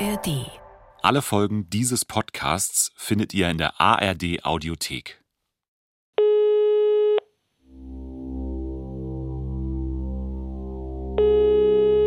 [0.00, 0.46] ARD.
[1.02, 5.20] Alle Folgen dieses Podcasts findet ihr in der ARD Audiothek.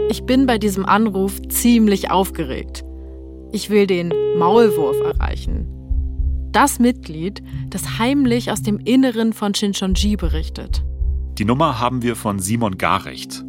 [0.10, 2.84] Ich bin bei diesem Anruf ziemlich aufgeregt.
[3.52, 5.68] Ich will den Maulwurf erreichen.
[6.54, 10.84] Das Mitglied, das heimlich aus dem Inneren von Shinchonji berichtet.
[11.38, 13.44] Die Nummer haben wir von Simon Garecht,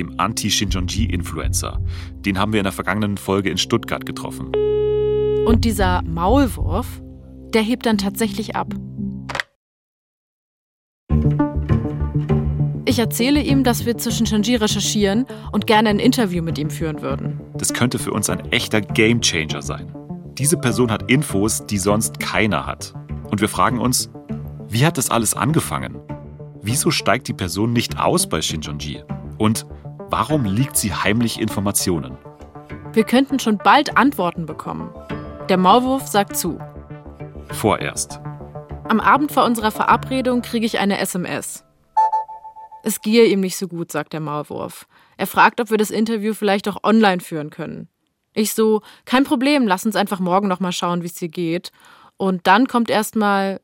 [0.00, 1.80] dem Anti-Shinjonji-Influencer.
[2.24, 4.50] Den haben wir in der vergangenen Folge in Stuttgart getroffen.
[5.46, 6.86] Und dieser Maulwurf,
[7.54, 8.74] der hebt dann tatsächlich ab.
[12.86, 17.02] Ich erzähle ihm, dass wir zu Shinjonji recherchieren und gerne ein Interview mit ihm führen
[17.02, 17.40] würden.
[17.56, 19.94] Das könnte für uns ein echter Gamechanger sein.
[20.38, 22.94] Diese Person hat Infos, die sonst keiner hat.
[23.30, 24.10] Und wir fragen uns,
[24.68, 25.98] wie hat das alles angefangen?
[26.62, 29.02] Wieso steigt die Person nicht aus bei Shinjonji?
[29.38, 29.66] Und
[30.10, 32.18] warum liegt sie heimlich Informationen?
[32.92, 34.92] Wir könnten schon bald Antworten bekommen.
[35.48, 36.58] Der Maulwurf sagt zu.
[37.52, 38.20] Vorerst.
[38.88, 41.64] Am Abend vor unserer Verabredung kriege ich eine SMS.
[42.82, 44.86] Es gehe ihm nicht so gut, sagt der Maulwurf.
[45.16, 47.88] Er fragt, ob wir das Interview vielleicht auch online führen können.
[48.32, 51.72] Ich so, kein Problem, lass uns einfach morgen nochmal schauen, wie es dir geht.
[52.16, 53.60] Und dann kommt erstmal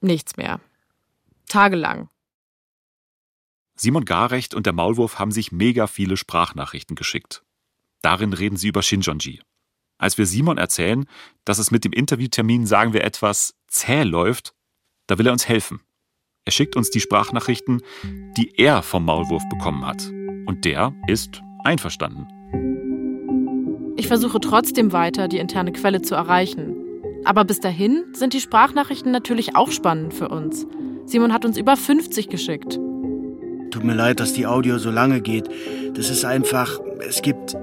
[0.00, 0.60] nichts mehr.
[1.48, 2.08] Tagelang.
[3.84, 7.44] Simon Garecht und der Maulwurf haben sich mega viele Sprachnachrichten geschickt.
[8.00, 9.42] Darin reden sie über Shinjonji.
[9.98, 11.04] Als wir Simon erzählen,
[11.44, 14.54] dass es mit dem Interviewtermin, sagen wir, etwas zäh läuft,
[15.06, 15.80] da will er uns helfen.
[16.46, 17.82] Er schickt uns die Sprachnachrichten,
[18.38, 20.02] die er vom Maulwurf bekommen hat.
[20.46, 22.26] Und der ist einverstanden.
[23.98, 26.74] Ich versuche trotzdem weiter, die interne Quelle zu erreichen.
[27.26, 30.66] Aber bis dahin sind die Sprachnachrichten natürlich auch spannend für uns.
[31.04, 32.78] Simon hat uns über 50 geschickt.
[33.74, 35.48] Tut mir leid, dass die Audio so lange geht.
[35.94, 37.56] Das ist einfach, es gibt,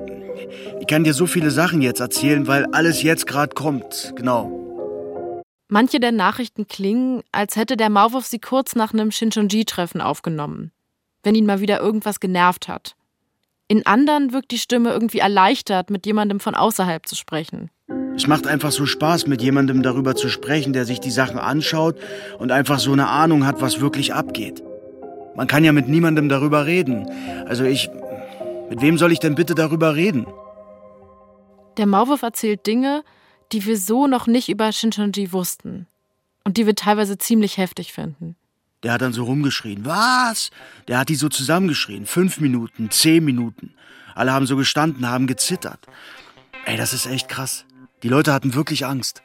[0.82, 4.12] ich kann dir so viele Sachen jetzt erzählen, weil alles jetzt gerade kommt.
[4.18, 5.42] Genau.
[5.70, 10.74] Manche der Nachrichten klingen, als hätte der Maulwurf sie kurz nach einem Shinchonji-Treffen aufgenommen,
[11.24, 12.98] wenn ihn mal wieder irgendwas genervt hat.
[13.70, 17.72] In anderen wirkt die Stimme irgendwie erleichtert, mit jemandem von außerhalb zu sprechen.
[18.18, 21.96] Es macht einfach so Spaß, mit jemandem darüber zu sprechen, der sich die Sachen anschaut
[22.38, 24.62] und einfach so eine Ahnung hat, was wirklich abgeht.
[25.42, 27.10] Man kann ja mit niemandem darüber reden.
[27.48, 27.90] Also ich.
[28.70, 30.28] Mit wem soll ich denn bitte darüber reden?
[31.78, 33.04] Der Maulwurf erzählt Dinge,
[33.52, 35.88] die wir so noch nicht über Shinchonji wussten.
[36.44, 38.36] Und die wir teilweise ziemlich heftig finden.
[38.84, 39.84] Der hat dann so rumgeschrien.
[39.84, 40.52] Was?
[40.88, 42.06] Der hat die so zusammengeschrien.
[42.06, 43.74] Fünf Minuten, zehn Minuten.
[44.14, 45.88] Alle haben so gestanden, haben gezittert.
[46.66, 47.66] Ey, das ist echt krass.
[48.04, 49.24] Die Leute hatten wirklich Angst.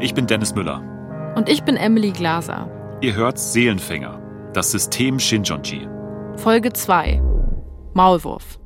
[0.00, 1.01] Ich bin Dennis Müller.
[1.34, 2.68] Und ich bin Emily Glaser.
[3.00, 4.20] Ihr hört Seelenfänger,
[4.52, 5.88] das System Shinjonji.
[6.36, 7.22] Folge 2.
[7.94, 8.58] Maulwurf.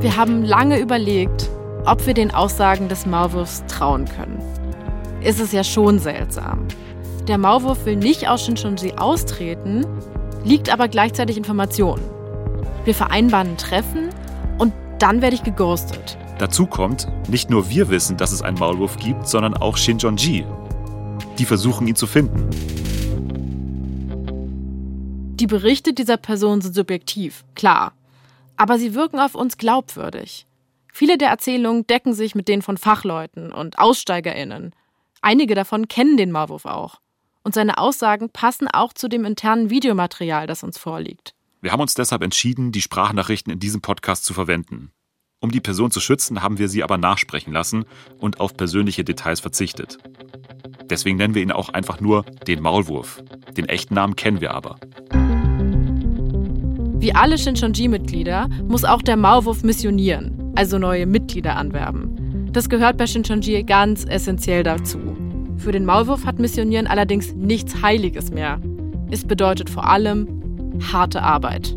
[0.00, 1.50] Wir haben lange überlegt,
[1.84, 4.42] ob wir den Aussagen des Maulwurfs trauen können.
[5.20, 6.66] Ist es ja schon seltsam.
[7.28, 9.86] Der Maulwurf will nicht aus Shinchonji austreten,
[10.44, 12.21] liegt aber gleichzeitig Informationen.
[12.84, 14.10] Wir vereinbaren ein Treffen
[14.58, 16.18] und dann werde ich geghostet.
[16.38, 20.44] Dazu kommt, nicht nur wir wissen, dass es einen Maulwurf gibt, sondern auch Shinjonji.
[21.38, 22.50] Die versuchen ihn zu finden.
[25.36, 27.92] Die Berichte dieser Person sind subjektiv, klar.
[28.56, 30.46] Aber sie wirken auf uns glaubwürdig.
[30.92, 34.74] Viele der Erzählungen decken sich mit denen von Fachleuten und AussteigerInnen.
[35.20, 37.00] Einige davon kennen den Maulwurf auch.
[37.44, 41.34] Und seine Aussagen passen auch zu dem internen Videomaterial, das uns vorliegt.
[41.62, 44.90] Wir haben uns deshalb entschieden, die Sprachnachrichten in diesem Podcast zu verwenden.
[45.40, 47.84] Um die Person zu schützen, haben wir sie aber nachsprechen lassen
[48.18, 49.98] und auf persönliche Details verzichtet.
[50.90, 53.22] Deswegen nennen wir ihn auch einfach nur den Maulwurf.
[53.56, 54.74] Den echten Namen kennen wir aber.
[56.98, 62.50] Wie alle Shinchonji-Mitglieder muss auch der Maulwurf missionieren, also neue Mitglieder anwerben.
[62.52, 64.98] Das gehört bei Shinchonji ganz essentiell dazu.
[65.58, 68.60] Für den Maulwurf hat Missionieren allerdings nichts Heiliges mehr.
[69.12, 70.41] Es bedeutet vor allem
[70.92, 71.76] harte Arbeit.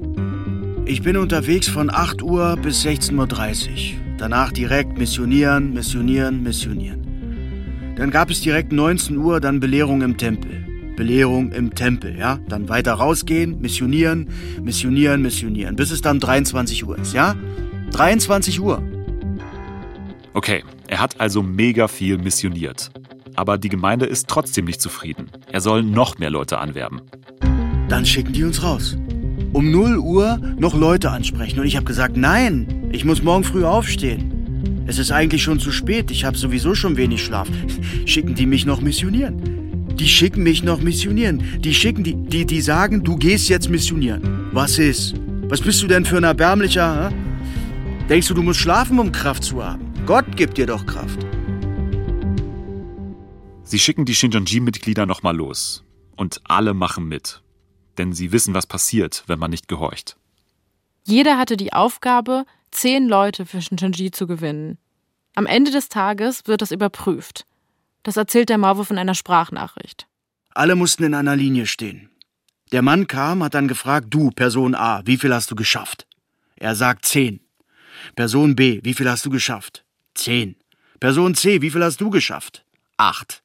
[0.86, 4.00] Ich bin unterwegs von 8 Uhr bis 16.30 Uhr.
[4.18, 7.96] Danach direkt missionieren, missionieren, missionieren.
[7.98, 10.66] Dann gab es direkt 19 Uhr, dann Belehrung im Tempel.
[10.96, 12.40] Belehrung im Tempel, ja?
[12.48, 14.30] Dann weiter rausgehen, missionieren,
[14.62, 17.36] missionieren, missionieren, bis es dann 23 Uhr ist, ja?
[17.92, 18.81] 23 Uhr.
[20.34, 22.92] Okay, er hat also mega viel missioniert.
[23.36, 25.30] Aber die Gemeinde ist trotzdem nicht zufrieden.
[25.51, 27.01] Er soll noch mehr Leute anwerben.
[27.88, 28.98] Dann schicken die uns raus.
[29.54, 31.60] Um 0 Uhr noch Leute ansprechen.
[31.60, 34.84] Und ich habe gesagt, nein, ich muss morgen früh aufstehen.
[34.88, 37.48] Es ist eigentlich schon zu spät, ich habe sowieso schon wenig Schlaf.
[38.06, 39.96] Schicken die mich noch missionieren?
[39.98, 41.44] Die schicken mich noch missionieren.
[41.60, 44.50] Die schicken die, die, die sagen, du gehst jetzt missionieren.
[44.52, 45.16] Was ist?
[45.48, 47.10] Was bist du denn für ein erbärmlicher?
[47.10, 47.16] Hä?
[48.10, 49.94] Denkst du, du musst schlafen, um Kraft zu haben?
[50.06, 51.26] Gott gibt dir doch Kraft.
[53.64, 55.84] Sie schicken die Shinjonji-Mitglieder nochmal los.
[56.16, 57.42] Und alle machen mit.
[57.98, 60.18] Denn sie wissen, was passiert, wenn man nicht gehorcht.
[61.04, 64.78] Jeder hatte die Aufgabe, zehn Leute für Shinjonji zu gewinnen.
[65.36, 67.46] Am Ende des Tages wird das überprüft.
[68.04, 70.08] Das erzählt der Maulwurf in einer Sprachnachricht.
[70.52, 72.10] Alle mussten in einer Linie stehen.
[72.72, 76.08] Der Mann kam, hat dann gefragt, du, Person A, wie viel hast du geschafft?
[76.56, 77.42] Er sagt zehn.
[78.16, 79.86] Person B, wie viel hast du geschafft?
[80.14, 80.56] Zehn.
[81.00, 82.66] Person C, wie viel hast du geschafft?
[82.98, 83.44] Acht.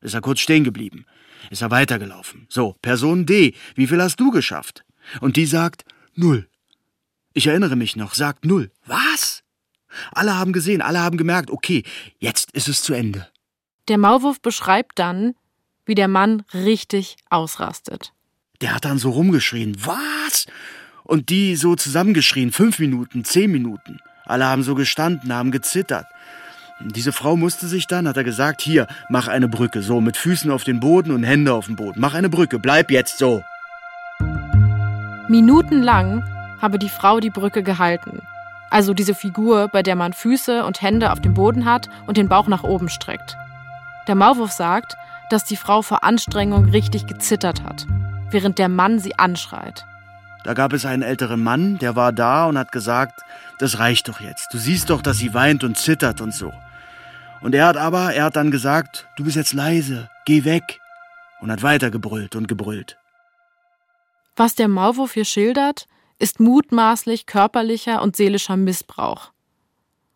[0.00, 1.04] Ist er kurz stehen geblieben.
[1.50, 2.46] Ist er weitergelaufen.
[2.48, 4.84] So, Person D, wie viel hast du geschafft?
[5.20, 5.84] Und die sagt
[6.14, 6.48] null.
[7.32, 8.70] Ich erinnere mich noch, sagt null.
[8.86, 9.42] Was?
[10.12, 11.82] Alle haben gesehen, alle haben gemerkt, okay,
[12.18, 13.28] jetzt ist es zu Ende.
[13.88, 15.34] Der Maulwurf beschreibt dann,
[15.84, 18.12] wie der Mann richtig ausrastet.
[18.60, 20.46] Der hat dann so rumgeschrien, was?
[21.04, 24.00] Und die so zusammengeschrien, fünf Minuten, zehn Minuten.
[24.24, 26.06] Alle haben so gestanden, haben gezittert.
[26.80, 30.50] Diese Frau musste sich dann, hat er gesagt, hier, mach eine Brücke, so, mit Füßen
[30.50, 32.00] auf den Boden und Hände auf den Boden.
[32.00, 33.42] Mach eine Brücke, bleib jetzt so.
[35.28, 36.22] Minutenlang
[36.60, 38.20] habe die Frau die Brücke gehalten.
[38.70, 42.28] Also diese Figur, bei der man Füße und Hände auf dem Boden hat und den
[42.28, 43.36] Bauch nach oben streckt.
[44.06, 44.96] Der Maulwurf sagt,
[45.30, 47.86] dass die Frau vor Anstrengung richtig gezittert hat,
[48.30, 49.86] während der Mann sie anschreit.
[50.44, 53.22] Da gab es einen älteren Mann, der war da und hat gesagt,
[53.58, 54.52] das reicht doch jetzt.
[54.52, 56.52] Du siehst doch, dass sie weint und zittert und so.
[57.42, 60.80] Und er hat aber, er hat dann gesagt, du bist jetzt leise, geh weg.
[61.40, 62.96] Und hat weiter gebrüllt und gebrüllt.
[64.36, 65.86] Was der Maulwurf hier schildert,
[66.18, 69.32] ist mutmaßlich körperlicher und seelischer Missbrauch.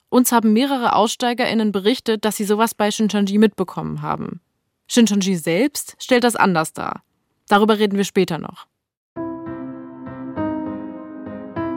[0.08, 4.40] Uns haben mehrere AussteigerInnen berichtet, dass sie sowas bei Shincheonji mitbekommen haben.
[4.88, 7.02] Shincheonji selbst stellt das anders dar.
[7.49, 8.67] Darüber reden wir später noch.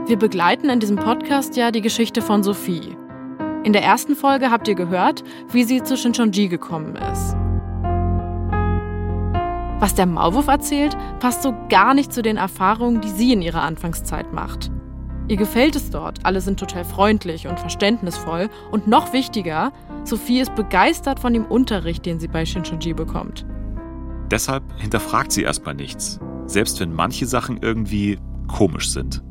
[0.08, 2.98] Wir begleiten in diesem Podcast ja die Geschichte von Sophie.
[3.64, 7.36] In der ersten Folge habt ihr gehört, wie sie zu Shincheonji gekommen ist.
[9.80, 13.62] Was der Maulwurf erzählt, passt so gar nicht zu den Erfahrungen, die sie in ihrer
[13.62, 14.70] Anfangszeit macht.
[15.30, 19.72] Ihr gefällt es dort, alle sind total freundlich und verständnisvoll und noch wichtiger,
[20.04, 23.46] Sophie ist begeistert von dem Unterricht, den sie bei Shincheonji bekommt.
[24.30, 29.24] Deshalb hinterfragt sie erstmal nichts, selbst wenn manche Sachen irgendwie komisch sind.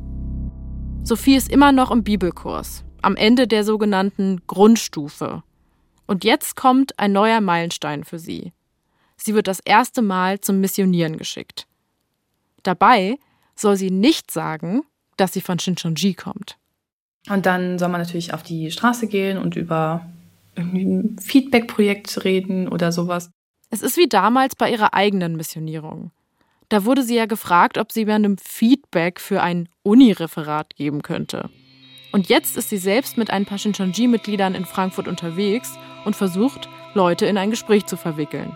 [1.03, 5.43] Sophie ist immer noch im Bibelkurs, am Ende der sogenannten Grundstufe.
[6.07, 8.53] Und jetzt kommt ein neuer Meilenstein für sie.
[9.17, 11.67] Sie wird das erste Mal zum Missionieren geschickt.
[12.63, 13.17] Dabei
[13.55, 14.83] soll sie nicht sagen,
[15.17, 16.57] dass sie von Shincheonji kommt.
[17.29, 20.05] Und dann soll man natürlich auf die Straße gehen und über
[20.55, 23.29] ein Feedback-Projekt reden oder sowas.
[23.69, 26.11] Es ist wie damals bei ihrer eigenen Missionierung.
[26.69, 31.49] Da wurde sie ja gefragt, ob sie mir einem Feedback für ein Uni-Referat geben könnte.
[32.13, 35.71] Und jetzt ist sie selbst mit ein paar Shincheonji-Mitgliedern in Frankfurt unterwegs
[36.05, 38.55] und versucht, Leute in ein Gespräch zu verwickeln.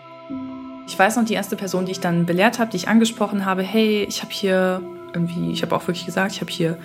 [0.87, 3.63] Ich weiß noch, die erste Person, die ich dann belehrt habe, die ich angesprochen habe,
[3.63, 6.77] hey, ich habe hier irgendwie, ich habe auch wirklich gesagt, ich habe hier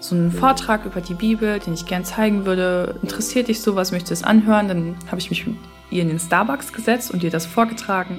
[0.00, 2.98] so einen Vortrag über die Bibel, den ich gern zeigen würde.
[3.00, 4.66] Interessiert dich sowas, möchtest du es anhören?
[4.66, 5.56] Dann habe ich mich mit
[5.90, 8.18] ihr in den Starbucks gesetzt und ihr das vorgetragen.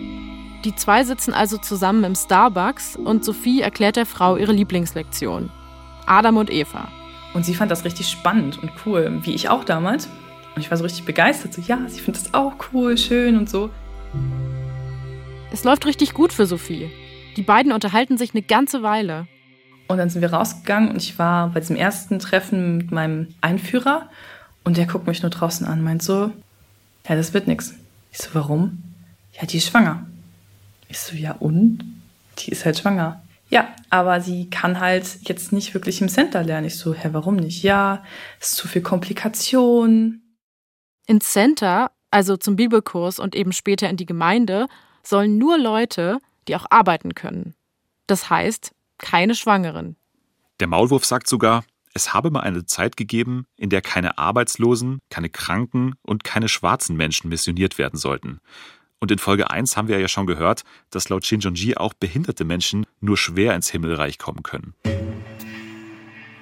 [0.63, 5.51] Die zwei sitzen also zusammen im Starbucks und Sophie erklärt der Frau ihre Lieblingslektion.
[6.05, 6.87] Adam und Eva.
[7.33, 10.07] Und sie fand das richtig spannend und cool, wie ich auch damals.
[10.55, 13.49] Und ich war so richtig begeistert, so ja, sie findet das auch cool, schön und
[13.49, 13.69] so.
[15.51, 16.89] Es läuft richtig gut für Sophie.
[17.37, 19.27] Die beiden unterhalten sich eine ganze Weile.
[19.87, 24.09] Und dann sind wir rausgegangen und ich war bei diesem ersten Treffen mit meinem Einführer
[24.63, 26.31] und der guckt mich nur draußen an, meint so,
[27.07, 27.73] ja, das wird nix.
[28.11, 28.83] Ich so, warum?
[29.39, 30.05] Ja, die ist schwanger.
[30.89, 31.79] Ich so, ja und?
[32.39, 33.21] Die ist halt schwanger.
[33.49, 36.67] Ja, aber sie kann halt jetzt nicht wirklich im Center lernen.
[36.67, 37.63] Ich so, hä, warum nicht?
[37.63, 38.03] Ja,
[38.39, 40.21] es ist zu viel Komplikation.
[41.07, 44.67] Ins Center, also zum Bibelkurs und eben später in die Gemeinde,
[45.03, 47.55] sollen nur Leute, die auch arbeiten können.
[48.05, 49.95] Das heißt, keine Schwangeren.
[50.59, 51.63] Der Maulwurf sagt sogar,
[51.93, 56.95] es habe mal eine Zeit gegeben, in der keine Arbeitslosen, keine Kranken und keine schwarzen
[56.95, 58.39] Menschen missioniert werden sollten.
[58.99, 62.85] Und in Folge 1 haben wir ja schon gehört, dass laut Shinjonji auch behinderte Menschen
[62.99, 64.73] nur schwer ins Himmelreich kommen können.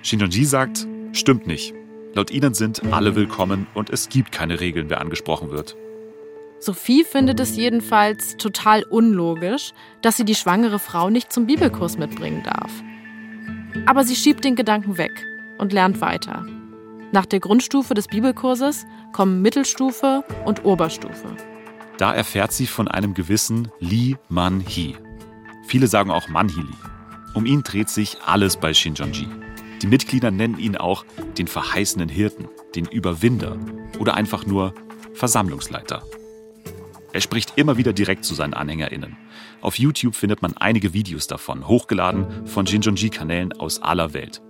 [0.01, 1.73] Shinjonji sagt, stimmt nicht.
[2.13, 5.75] Laut ihnen sind alle willkommen und es gibt keine Regeln, wer angesprochen wird.
[6.59, 12.41] Sophie findet es jedenfalls total unlogisch, dass sie die schwangere Frau nicht zum Bibelkurs mitbringen
[12.43, 12.71] darf.
[13.85, 15.23] Aber sie schiebt den Gedanken weg
[15.59, 16.43] und lernt weiter.
[17.11, 21.37] Nach der Grundstufe des Bibelkurses kommen Mittelstufe und Oberstufe.
[21.97, 24.95] Da erfährt sie von einem gewissen Li Man Hee.
[25.67, 26.73] Viele sagen auch Manhili.
[27.33, 29.27] Um ihn dreht sich alles bei Shinjonji.
[29.81, 31.05] Die Mitglieder nennen ihn auch
[31.37, 33.57] den verheißenen Hirten, den Überwinder
[33.99, 34.73] oder einfach nur
[35.13, 36.03] Versammlungsleiter.
[37.13, 39.17] Er spricht immer wieder direkt zu seinen AnhängerInnen.
[39.61, 44.41] Auf YouTube findet man einige Videos davon, hochgeladen von Shinjonji-Kanälen aus aller Welt.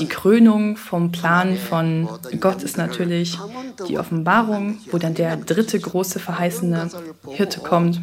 [0.00, 2.08] Die Krönung vom Plan von
[2.40, 3.38] Gott ist natürlich
[3.88, 6.90] die Offenbarung, wo dann der dritte große verheißene
[7.28, 8.00] Hirte kommt.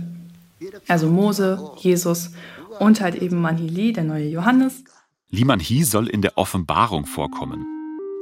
[0.87, 2.31] Also Mose, Jesus
[2.79, 4.83] und halt eben Manhili, der neue Johannes.
[5.29, 7.65] Liman Hi soll in der Offenbarung vorkommen.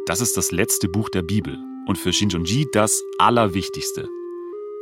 [0.07, 4.07] Das ist das letzte Buch der Bibel und für Shinjonji das Allerwichtigste.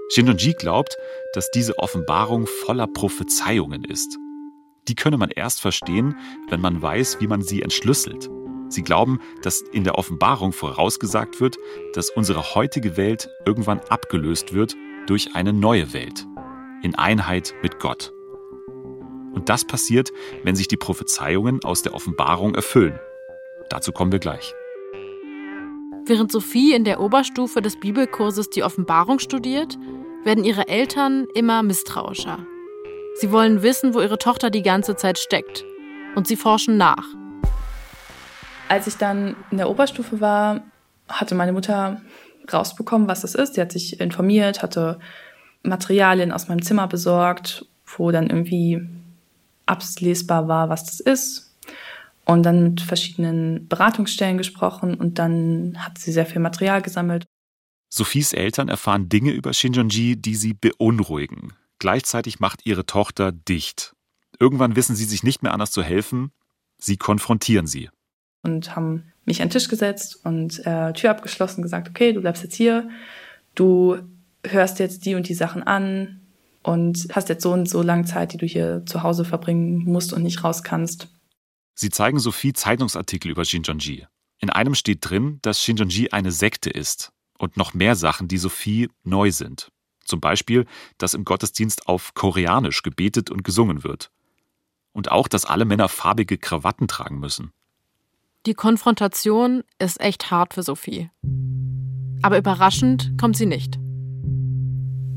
[0.09, 0.95] Shinjonji glaubt,
[1.33, 4.17] dass diese Offenbarung voller Prophezeiungen ist.
[4.87, 6.15] Die könne man erst verstehen,
[6.49, 8.29] wenn man weiß, wie man sie entschlüsselt.
[8.69, 11.57] Sie glauben, dass in der Offenbarung vorausgesagt wird,
[11.93, 14.75] dass unsere heutige Welt irgendwann abgelöst wird
[15.07, 16.25] durch eine neue Welt,
[16.81, 18.13] in Einheit mit Gott.
[19.33, 20.11] Und das passiert,
[20.43, 22.97] wenn sich die Prophezeiungen aus der Offenbarung erfüllen.
[23.69, 24.53] Dazu kommen wir gleich.
[26.05, 29.77] Während Sophie in der Oberstufe des Bibelkurses die Offenbarung studiert,
[30.23, 32.45] werden ihre Eltern immer misstrauischer.
[33.21, 35.63] Sie wollen wissen, wo ihre Tochter die ganze Zeit steckt.
[36.15, 37.05] Und sie forschen nach.
[38.67, 40.63] Als ich dann in der Oberstufe war,
[41.07, 42.01] hatte meine Mutter
[42.51, 43.53] rausbekommen, was das ist.
[43.53, 44.97] Sie hat sich informiert, hatte
[45.61, 47.63] Materialien aus meinem Zimmer besorgt,
[47.95, 48.87] wo dann irgendwie
[49.67, 51.55] ablesbar war, was das ist.
[52.25, 57.25] Und dann mit verschiedenen Beratungsstellen gesprochen und dann hat sie sehr viel Material gesammelt.
[57.87, 61.53] Sophies Eltern erfahren Dinge über Shinjonji, die sie beunruhigen.
[61.81, 63.95] Gleichzeitig macht ihre Tochter dicht.
[64.39, 66.31] Irgendwann wissen sie sich nicht mehr anders zu helfen.
[66.77, 67.89] Sie konfrontieren sie.
[68.43, 72.43] Und haben mich an den Tisch gesetzt und äh, Tür abgeschlossen, gesagt, okay, du bleibst
[72.43, 72.87] jetzt hier,
[73.55, 73.97] du
[74.45, 76.21] hörst jetzt die und die Sachen an,
[76.61, 80.13] und hast jetzt so und so lange Zeit, die du hier zu Hause verbringen musst
[80.13, 81.07] und nicht raus kannst.
[81.73, 84.05] Sie zeigen Sophie Zeitungsartikel über Shinjonji.
[84.37, 88.89] In einem steht drin, dass Shinjonji eine Sekte ist und noch mehr Sachen, die Sophie
[89.03, 89.71] neu sind.
[90.11, 90.65] Zum Beispiel,
[90.97, 94.11] dass im Gottesdienst auf Koreanisch gebetet und gesungen wird.
[94.91, 97.53] Und auch, dass alle Männer farbige Krawatten tragen müssen.
[98.45, 101.09] Die Konfrontation ist echt hart für Sophie.
[102.21, 103.79] Aber überraschend kommt sie nicht.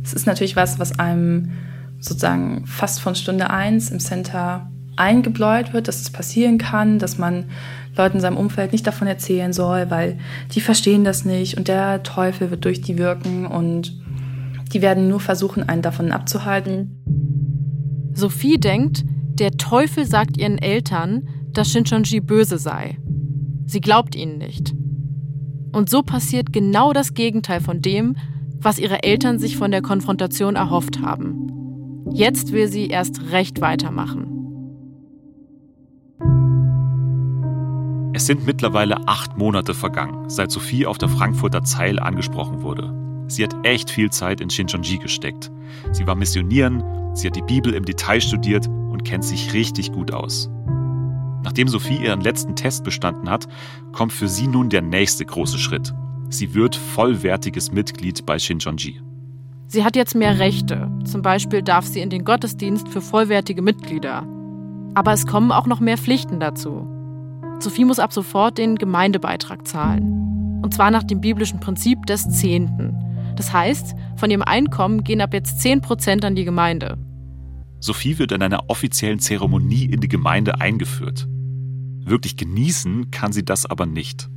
[0.05, 1.51] Es ist natürlich was, was einem
[1.99, 7.51] sozusagen fast von Stunde eins im Center eingebläut wird, dass es passieren kann, dass man
[7.97, 10.21] Leuten in seinem Umfeld nicht davon erzählen soll, weil
[10.53, 14.04] die verstehen das nicht und der Teufel wird durch die wirken und
[14.73, 17.03] die werden nur versuchen, einen davon abzuhalten.
[18.15, 19.05] Sophie denkt,
[19.35, 22.99] der Teufel sagt ihren Eltern, dass Shinchonji böse sei.
[23.67, 24.75] Sie glaubt ihnen nicht.
[25.73, 28.17] Und so passiert genau das Gegenteil von dem,
[28.59, 32.05] was ihre Eltern sich von der Konfrontation erhofft haben.
[32.13, 34.31] Jetzt will sie erst recht weitermachen.
[38.15, 43.04] Es sind mittlerweile acht Monate vergangen, seit Sophie auf der Frankfurter Zeil angesprochen wurde.
[43.35, 45.51] Sie hat echt viel Zeit in Shincheonji gesteckt.
[45.91, 46.85] Sie war missionieren,
[47.17, 50.49] sie hat die Bibel im Detail studiert und kennt sich richtig gut aus.
[51.43, 53.49] Nachdem Sophie ihren letzten Test bestanden hat,
[53.91, 55.93] kommt für sie nun der nächste große Schritt.
[56.29, 59.01] Sie wird vollwertiges Mitglied bei Shincheonji.
[59.67, 60.89] Sie hat jetzt mehr Rechte.
[61.05, 64.25] Zum Beispiel darf sie in den Gottesdienst für vollwertige Mitglieder.
[64.95, 66.87] Aber es kommen auch noch mehr Pflichten dazu.
[67.59, 70.61] Sophie muss ab sofort den Gemeindebeitrag zahlen.
[70.63, 73.04] Und zwar nach dem biblischen Prinzip des Zehnten.
[73.37, 76.97] Das heißt, von ihrem Einkommen gehen ab jetzt 10 Prozent an die Gemeinde.
[77.81, 81.27] Sophie wird in einer offiziellen Zeremonie in die Gemeinde eingeführt.
[82.07, 84.29] Wirklich genießen kann sie das aber nicht.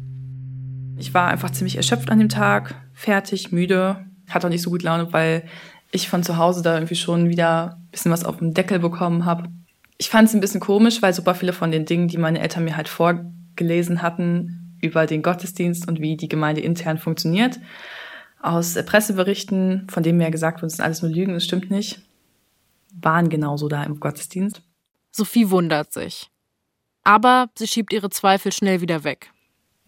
[0.98, 4.84] Ich war einfach ziemlich erschöpft an dem Tag, fertig, müde, hatte auch nicht so gut
[4.84, 5.44] Laune, weil
[5.92, 9.26] ich von zu Hause da irgendwie schon wieder ein bisschen was auf dem Deckel bekommen
[9.26, 9.50] habe.
[9.98, 12.66] Ich fand es ein bisschen komisch, weil super viele von den Dingen, die meine Eltern
[12.66, 17.60] mir halt vorgelesen hatten, über den Gottesdienst und wie die Gemeinde intern funktioniert,
[18.42, 22.02] aus Presseberichten, von denen mir gesagt wurde, es sind alles nur Lügen, das stimmt nicht,
[22.94, 24.62] waren genauso da im Gottesdienst.
[25.12, 26.30] Sophie wundert sich.
[27.04, 29.32] Aber sie schiebt ihre Zweifel schnell wieder weg.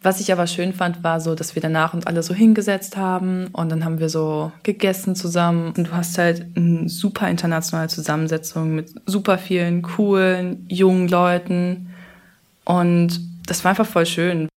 [0.02, 3.48] Was ich aber schön fand, war so, dass wir danach uns alle so hingesetzt haben
[3.48, 5.74] und dann haben wir so gegessen zusammen.
[5.76, 11.94] Und du hast halt eine super internationale Zusammensetzung mit super vielen coolen, jungen Leuten.
[12.64, 14.48] Und das war einfach voll schön.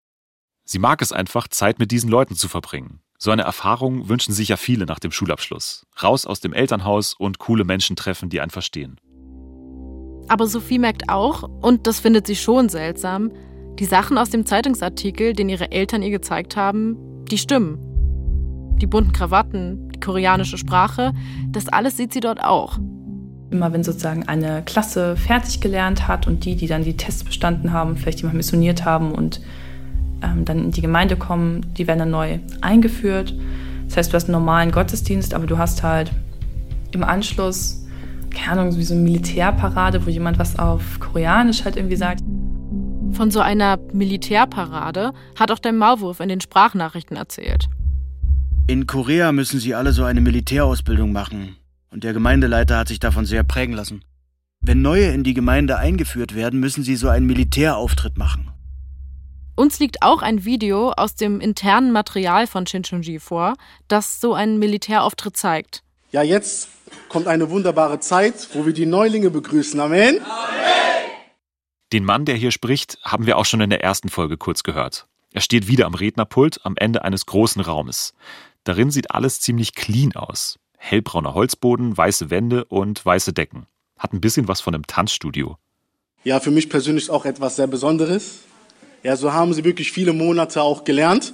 [0.64, 3.00] Sie mag es einfach, Zeit mit diesen Leuten zu verbringen.
[3.24, 5.86] So eine Erfahrung wünschen sich ja viele nach dem Schulabschluss.
[6.02, 8.98] Raus aus dem Elternhaus und coole Menschen treffen, die einen verstehen.
[10.26, 13.30] Aber Sophie merkt auch, und das findet sie schon seltsam,
[13.78, 16.96] die Sachen aus dem Zeitungsartikel, den ihre Eltern ihr gezeigt haben,
[17.30, 17.78] die stimmen.
[18.80, 21.12] Die bunten Krawatten, die koreanische Sprache,
[21.46, 22.80] das alles sieht sie dort auch.
[23.52, 27.72] Immer wenn sozusagen eine Klasse fertig gelernt hat und die, die dann die Tests bestanden
[27.72, 29.40] haben, vielleicht jemand missioniert haben und
[30.22, 33.34] ähm, dann in die Gemeinde kommen, die werden dann neu eingeführt.
[33.86, 36.12] Das heißt, du hast einen normalen Gottesdienst, aber du hast halt
[36.92, 37.84] im Anschluss,
[38.30, 42.20] keine Ahnung, wie so eine Militärparade, wo jemand was auf Koreanisch halt irgendwie sagt.
[43.12, 47.68] Von so einer Militärparade hat auch der Maulwurf in den Sprachnachrichten erzählt.
[48.68, 51.56] In Korea müssen sie alle so eine Militärausbildung machen.
[51.90, 54.02] Und der Gemeindeleiter hat sich davon sehr prägen lassen.
[54.64, 58.51] Wenn Neue in die Gemeinde eingeführt werden, müssen sie so einen Militärauftritt machen.
[59.54, 63.54] Uns liegt auch ein Video aus dem internen Material von Shinchonji vor,
[63.86, 65.82] das so einen Militärauftritt zeigt.
[66.10, 66.68] Ja, jetzt
[67.08, 69.78] kommt eine wunderbare Zeit, wo wir die Neulinge begrüßen.
[69.78, 70.20] Amen.
[71.92, 75.06] Den Mann, der hier spricht, haben wir auch schon in der ersten Folge kurz gehört.
[75.34, 78.14] Er steht wieder am Rednerpult am Ende eines großen Raumes.
[78.64, 80.58] Darin sieht alles ziemlich clean aus.
[80.78, 83.66] Hellbrauner Holzboden, weiße Wände und weiße Decken.
[83.98, 85.56] Hat ein bisschen was von einem Tanzstudio.
[86.24, 88.40] Ja, für mich persönlich auch etwas sehr Besonderes.
[89.02, 91.32] Ja, so haben sie wirklich viele Monate auch gelernt.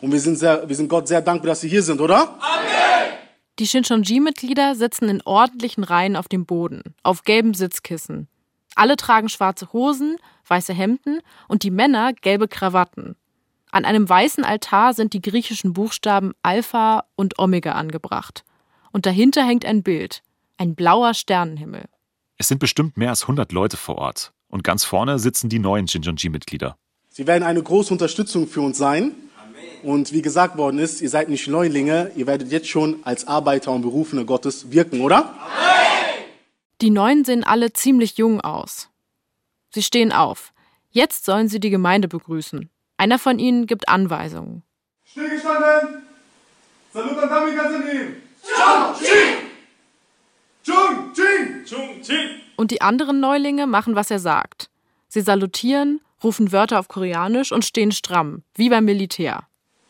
[0.00, 2.38] Und wir sind, sehr, wir sind Gott sehr dankbar, dass sie hier sind, oder?
[2.40, 3.18] Amen!
[3.58, 8.28] Die Shinchonji-Mitglieder sitzen in ordentlichen Reihen auf dem Boden, auf gelben Sitzkissen.
[8.76, 13.16] Alle tragen schwarze Hosen, weiße Hemden und die Männer gelbe Krawatten.
[13.72, 18.44] An einem weißen Altar sind die griechischen Buchstaben Alpha und Omega angebracht.
[18.92, 20.22] Und dahinter hängt ein Bild,
[20.56, 21.86] ein blauer Sternenhimmel.
[22.36, 24.32] Es sind bestimmt mehr als 100 Leute vor Ort.
[24.46, 26.76] Und ganz vorne sitzen die neuen Shinjonji-Mitglieder.
[27.18, 29.10] Sie werden eine große Unterstützung für uns sein.
[29.82, 33.72] Und wie gesagt worden ist, ihr seid nicht Neulinge, ihr werdet jetzt schon als Arbeiter
[33.72, 35.34] und Berufene Gottes wirken, oder?
[36.80, 38.88] Die Neuen sehen alle ziemlich jung aus.
[39.70, 40.52] Sie stehen auf.
[40.90, 42.70] Jetzt sollen sie die Gemeinde begrüßen.
[42.98, 44.62] Einer von ihnen gibt Anweisungen.
[45.04, 46.04] Stillgestanden!
[46.92, 47.50] Salut an Dami
[52.54, 54.70] Und die anderen Neulinge machen, was er sagt.
[55.08, 59.46] Sie salutieren, rufen Wörter auf Koreanisch und stehen stramm, wie beim Militär.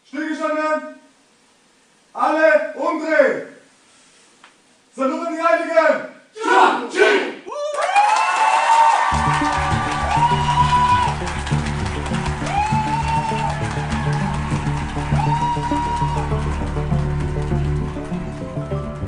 [0.07, 0.97] Stillgestanden!
[2.13, 3.49] Alle umdrehen!
[4.95, 6.09] Salut an die Heiligen!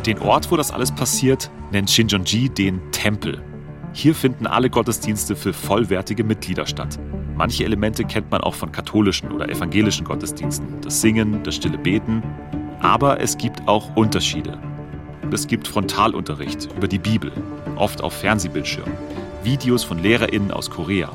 [0.07, 3.45] Den Ort, wo das alles passiert, nennt Shinjonji den Tempel.
[3.93, 6.99] Hier finden alle Gottesdienste für vollwertige Mitglieder statt.
[7.35, 10.81] Manche Elemente kennt man auch von katholischen oder evangelischen Gottesdiensten.
[10.83, 12.23] Das Singen, das stille Beten.
[12.81, 14.59] Aber es gibt auch Unterschiede.
[15.33, 17.33] Es gibt Frontalunterricht über die Bibel,
[17.77, 18.93] oft auf Fernsehbildschirmen,
[19.45, 21.11] Videos von LehrerInnen aus Korea.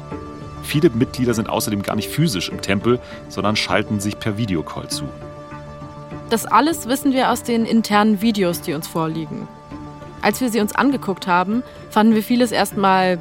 [0.64, 5.04] Viele Mitglieder sind außerdem gar nicht physisch im Tempel, sondern schalten sich per Videocall zu.
[6.30, 9.48] Das alles wissen wir aus den internen Videos, die uns vorliegen.
[10.26, 11.62] Als wir sie uns angeguckt haben,
[11.92, 13.20] fanden wir vieles erstmal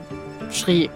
[0.51, 0.91] schräg.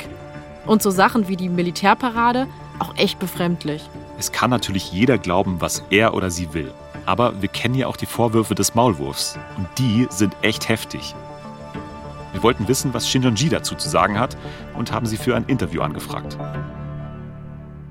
[0.64, 2.47] Und so Sachen wie die Militärparade
[2.79, 3.83] auch echt befremdlich.
[4.18, 6.73] Es kann natürlich jeder glauben, was er oder sie will.
[7.05, 9.38] Aber wir kennen ja auch die Vorwürfe des Maulwurfs.
[9.59, 11.14] Und die sind echt heftig.
[12.33, 14.38] Wir wollten wissen, was Shinjonji dazu zu sagen hat
[14.79, 16.38] und haben sie für ein Interview angefragt.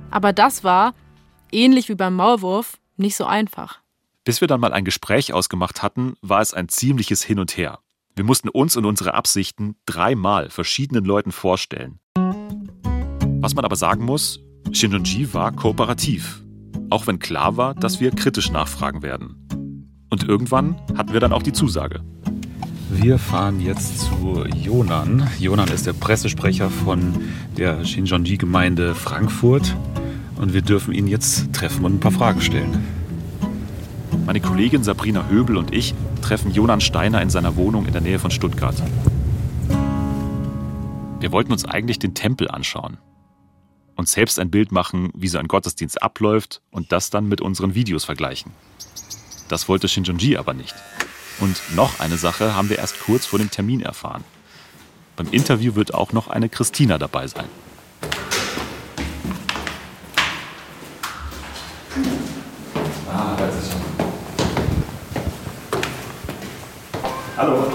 [0.09, 0.95] Aber das war,
[1.51, 3.77] ähnlich wie beim Maulwurf, nicht so einfach.
[4.23, 7.77] Bis wir dann mal ein Gespräch ausgemacht hatten, war es ein ziemliches Hin und Her.
[8.17, 11.99] Wir mussten uns und unsere Absichten dreimal verschiedenen Leuten vorstellen.
[12.15, 14.39] Was man aber sagen muss,
[14.71, 16.41] Shinjonji war kooperativ.
[16.89, 19.47] Auch wenn klar war, dass wir kritisch nachfragen werden.
[20.09, 22.01] Und irgendwann hatten wir dann auch die Zusage.
[22.89, 25.29] Wir fahren jetzt zu Jonan.
[25.37, 27.13] Jonan ist der Pressesprecher von
[27.55, 29.75] der Shinjonji-Gemeinde Frankfurt.
[30.37, 32.83] Und wir dürfen ihn jetzt treffen und ein paar Fragen stellen.
[34.25, 38.19] Meine Kollegin Sabrina Höbel und ich treffen Jonan Steiner in seiner Wohnung in der Nähe
[38.19, 38.75] von Stuttgart.
[41.19, 42.97] Wir wollten uns eigentlich den Tempel anschauen.
[43.95, 47.73] Uns selbst ein Bild machen, wie so ein Gottesdienst abläuft und das dann mit unseren
[47.73, 48.51] Videos vergleichen.
[49.47, 50.75] Das wollte Shinjonji aber nicht.
[51.39, 54.23] Und noch eine Sache haben wir erst kurz vor dem Termin erfahren.
[55.15, 57.45] Beim Interview wird auch noch eine Christina dabei sein.
[67.37, 67.71] Hallo.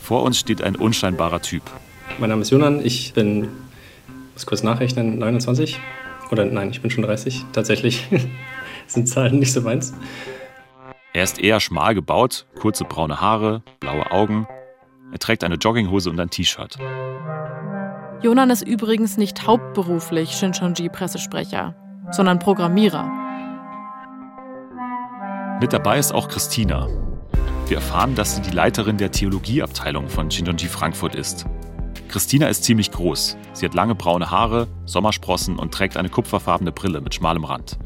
[0.00, 1.62] Vor uns steht ein unscheinbarer Typ.
[2.18, 3.48] Mein Name ist Jonan, ich bin,
[4.32, 5.78] muss kurz nachrechnen, 29.
[6.30, 7.44] Oder nein, ich bin schon 30.
[7.52, 8.08] Tatsächlich
[8.86, 9.92] sind Zahlen nicht so meins.
[11.12, 14.48] Er ist eher schmal gebaut, kurze braune Haare, blaue Augen.
[15.12, 16.78] Er trägt eine Jogginghose und ein T-Shirt.
[18.22, 21.74] Jonan ist übrigens nicht hauptberuflich Shinchonji-Pressesprecher,
[22.12, 23.10] sondern Programmierer.
[25.60, 26.88] Mit dabei ist auch Christina.
[27.68, 31.44] Wir erfahren, dass sie die Leiterin der Theologieabteilung von Shinjonji Frankfurt ist.
[32.08, 33.36] Christina ist ziemlich groß.
[33.52, 37.78] Sie hat lange braune Haare, Sommersprossen und trägt eine kupferfarbene Brille mit schmalem Rand.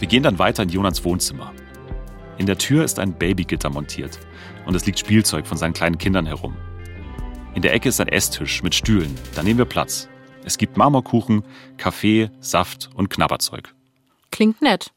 [0.00, 1.52] Wir gehen dann weiter in Jonans Wohnzimmer.
[2.36, 4.18] In der Tür ist ein Babygitter montiert
[4.66, 6.56] und es liegt Spielzeug von seinen kleinen Kindern herum.
[7.54, 9.14] In der Ecke ist ein Esstisch mit Stühlen.
[9.36, 10.08] Da nehmen wir Platz.
[10.44, 11.44] Es gibt Marmorkuchen,
[11.76, 13.72] Kaffee, Saft und Knabberzeug.
[14.32, 14.90] Klingt nett.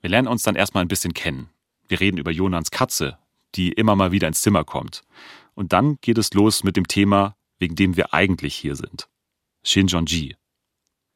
[0.00, 1.48] Wir lernen uns dann erstmal ein bisschen kennen.
[1.86, 3.18] Wir reden über Jonans Katze,
[3.54, 5.02] die immer mal wieder ins Zimmer kommt.
[5.54, 9.08] Und dann geht es los mit dem Thema, wegen dem wir eigentlich hier sind.
[9.62, 10.36] Shinjonji.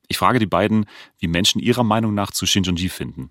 [0.08, 0.86] Ich frage die beiden,
[1.18, 3.30] wie Menschen ihrer Meinung nach zu Shinjonji finden.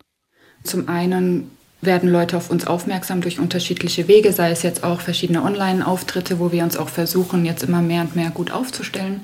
[0.63, 5.43] Zum einen werden Leute auf uns aufmerksam durch unterschiedliche Wege, sei es jetzt auch verschiedene
[5.43, 9.21] Online-Auftritte, wo wir uns auch versuchen, jetzt immer mehr und mehr gut aufzustellen,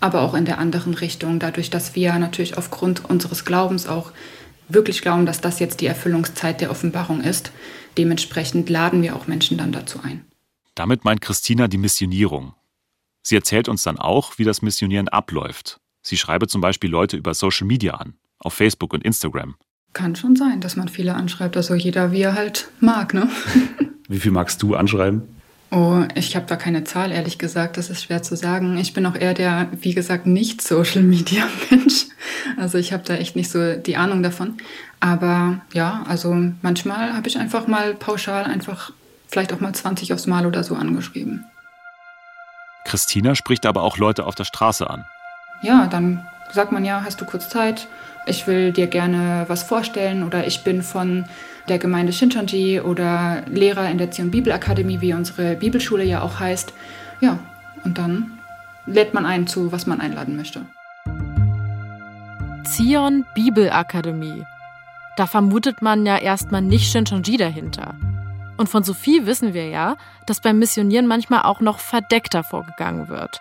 [0.00, 4.12] aber auch in der anderen Richtung, dadurch, dass wir natürlich aufgrund unseres Glaubens auch
[4.68, 7.52] wirklich glauben, dass das jetzt die Erfüllungszeit der Offenbarung ist.
[7.98, 10.24] Dementsprechend laden wir auch Menschen dann dazu ein.
[10.76, 12.54] Damit meint Christina die Missionierung.
[13.22, 15.80] Sie erzählt uns dann auch, wie das Missionieren abläuft.
[16.00, 19.56] Sie schreibe zum Beispiel Leute über Social Media an, auf Facebook und Instagram.
[19.92, 23.28] Kann schon sein, dass man viele anschreibt, also jeder wie er halt mag, ne?
[24.08, 25.22] Wie viel magst du anschreiben?
[25.70, 27.76] Oh, ich habe da keine Zahl, ehrlich gesagt.
[27.76, 28.78] Das ist schwer zu sagen.
[28.78, 32.06] Ich bin auch eher der, wie gesagt, nicht Social Media Mensch.
[32.56, 34.56] Also ich habe da echt nicht so die Ahnung davon.
[35.00, 38.92] Aber ja, also manchmal habe ich einfach mal pauschal einfach
[39.28, 41.44] vielleicht auch mal 20 aufs Mal oder so angeschrieben.
[42.86, 45.04] Christina spricht aber auch Leute auf der Straße an.
[45.62, 47.88] Ja, dann sagt man ja, hast du kurz Zeit?
[48.26, 51.26] Ich will dir gerne was vorstellen oder ich bin von
[51.68, 56.72] der Gemeinde Shinchonji oder Lehrer in der Zion Bibelakademie, wie unsere Bibelschule ja auch heißt.
[57.20, 57.38] Ja,
[57.84, 58.38] und dann
[58.86, 60.62] lädt man ein zu, was man einladen möchte.
[62.64, 64.44] Zion Bibelakademie.
[65.16, 67.94] Da vermutet man ja erstmal nicht Shinchonji dahinter.
[68.56, 73.40] Und von Sophie wissen wir ja, dass beim Missionieren manchmal auch noch verdeckter vorgegangen wird.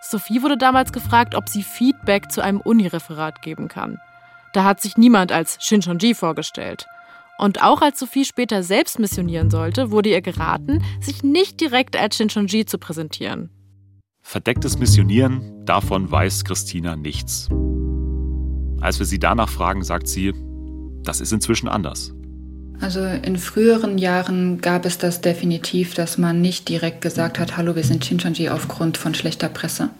[0.00, 4.00] Sophie wurde damals gefragt, ob sie Feedback zu einem Unireferat geben kann.
[4.52, 6.86] Da hat sich niemand als Shinchonji vorgestellt.
[7.42, 12.14] Und auch als Sophie später selbst missionieren sollte, wurde ihr geraten, sich nicht direkt als
[12.14, 13.50] Shinchonji zu präsentieren.
[14.22, 17.48] Verdecktes Missionieren, davon weiß Christina nichts.
[18.80, 20.32] Als wir sie danach fragen, sagt sie,
[21.02, 22.14] das ist inzwischen anders.
[22.80, 27.74] Also in früheren Jahren gab es das definitiv, dass man nicht direkt gesagt hat, hallo,
[27.74, 29.90] wir sind Shinchonji aufgrund von schlechter Presse.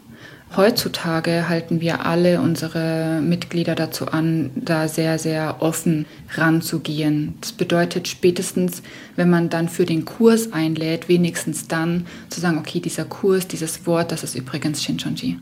[0.55, 7.33] Heutzutage halten wir alle unsere Mitglieder dazu an, da sehr, sehr offen ranzugehen.
[7.41, 8.83] Das bedeutet spätestens,
[9.15, 13.87] wenn man dann für den Kurs einlädt, wenigstens dann zu sagen, okay, dieser Kurs, dieses
[13.87, 15.39] Wort, das ist übrigens Shinchonji.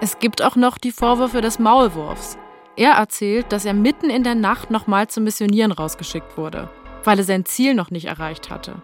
[0.00, 2.38] Es gibt auch noch die Vorwürfe des Maulwurfs.
[2.76, 6.70] Er erzählt, dass er mitten in der Nacht nochmal zum Missionieren rausgeschickt wurde,
[7.02, 8.82] weil er sein Ziel noch nicht erreicht hatte.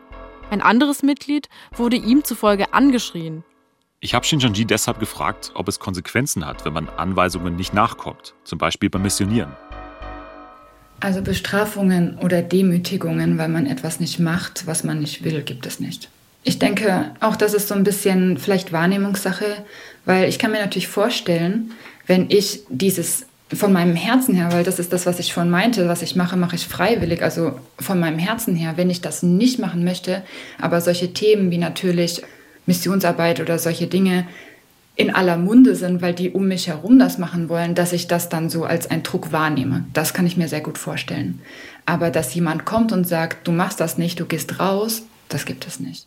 [0.52, 3.42] Ein anderes Mitglied wurde ihm zufolge angeschrien.
[4.00, 8.58] Ich habe Shinjanji deshalb gefragt, ob es Konsequenzen hat, wenn man Anweisungen nicht nachkommt, zum
[8.58, 9.50] Beispiel beim Missionieren.
[11.00, 15.80] Also Bestrafungen oder Demütigungen, weil man etwas nicht macht, was man nicht will, gibt es
[15.80, 16.10] nicht.
[16.44, 19.64] Ich denke, auch das ist so ein bisschen vielleicht Wahrnehmungssache,
[20.04, 21.72] weil ich kann mir natürlich vorstellen,
[22.06, 25.88] wenn ich dieses von meinem Herzen her, weil das ist das, was ich schon meinte,
[25.88, 29.58] was ich mache, mache ich freiwillig, also von meinem Herzen her, wenn ich das nicht
[29.58, 30.22] machen möchte,
[30.60, 32.22] aber solche Themen wie natürlich
[32.66, 34.26] Missionsarbeit oder solche Dinge
[34.94, 38.28] in aller Munde sind, weil die um mich herum das machen wollen, dass ich das
[38.28, 39.84] dann so als einen Druck wahrnehme.
[39.92, 41.40] Das kann ich mir sehr gut vorstellen.
[41.86, 45.66] Aber dass jemand kommt und sagt, du machst das nicht, du gehst raus, das gibt
[45.66, 46.06] es nicht.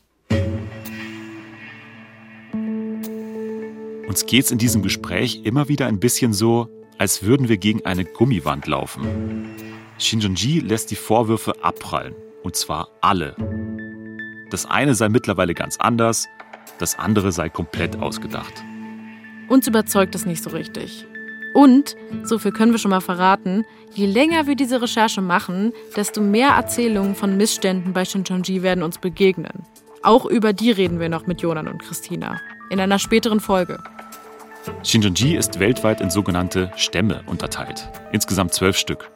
[4.08, 7.86] Uns geht es in diesem Gespräch immer wieder ein bisschen so, als würden wir gegen
[7.86, 9.56] eine Gummiwand laufen.
[9.98, 13.36] Shinjonji lässt die Vorwürfe abprallen, und zwar alle.
[14.50, 16.28] Das eine sei mittlerweile ganz anders,
[16.80, 18.64] das andere sei komplett ausgedacht.
[19.48, 21.06] Uns überzeugt es nicht so richtig.
[21.54, 26.22] Und, so viel können wir schon mal verraten, je länger wir diese Recherche machen, desto
[26.22, 29.64] mehr Erzählungen von Missständen bei Shinjonji werden uns begegnen.
[30.04, 32.42] Auch über die reden wir noch mit Jonan und Christina.
[32.70, 33.82] In einer späteren Folge.
[34.84, 37.90] Shinjonji ist weltweit in sogenannte Stämme unterteilt.
[38.12, 39.12] Insgesamt zwölf Stück.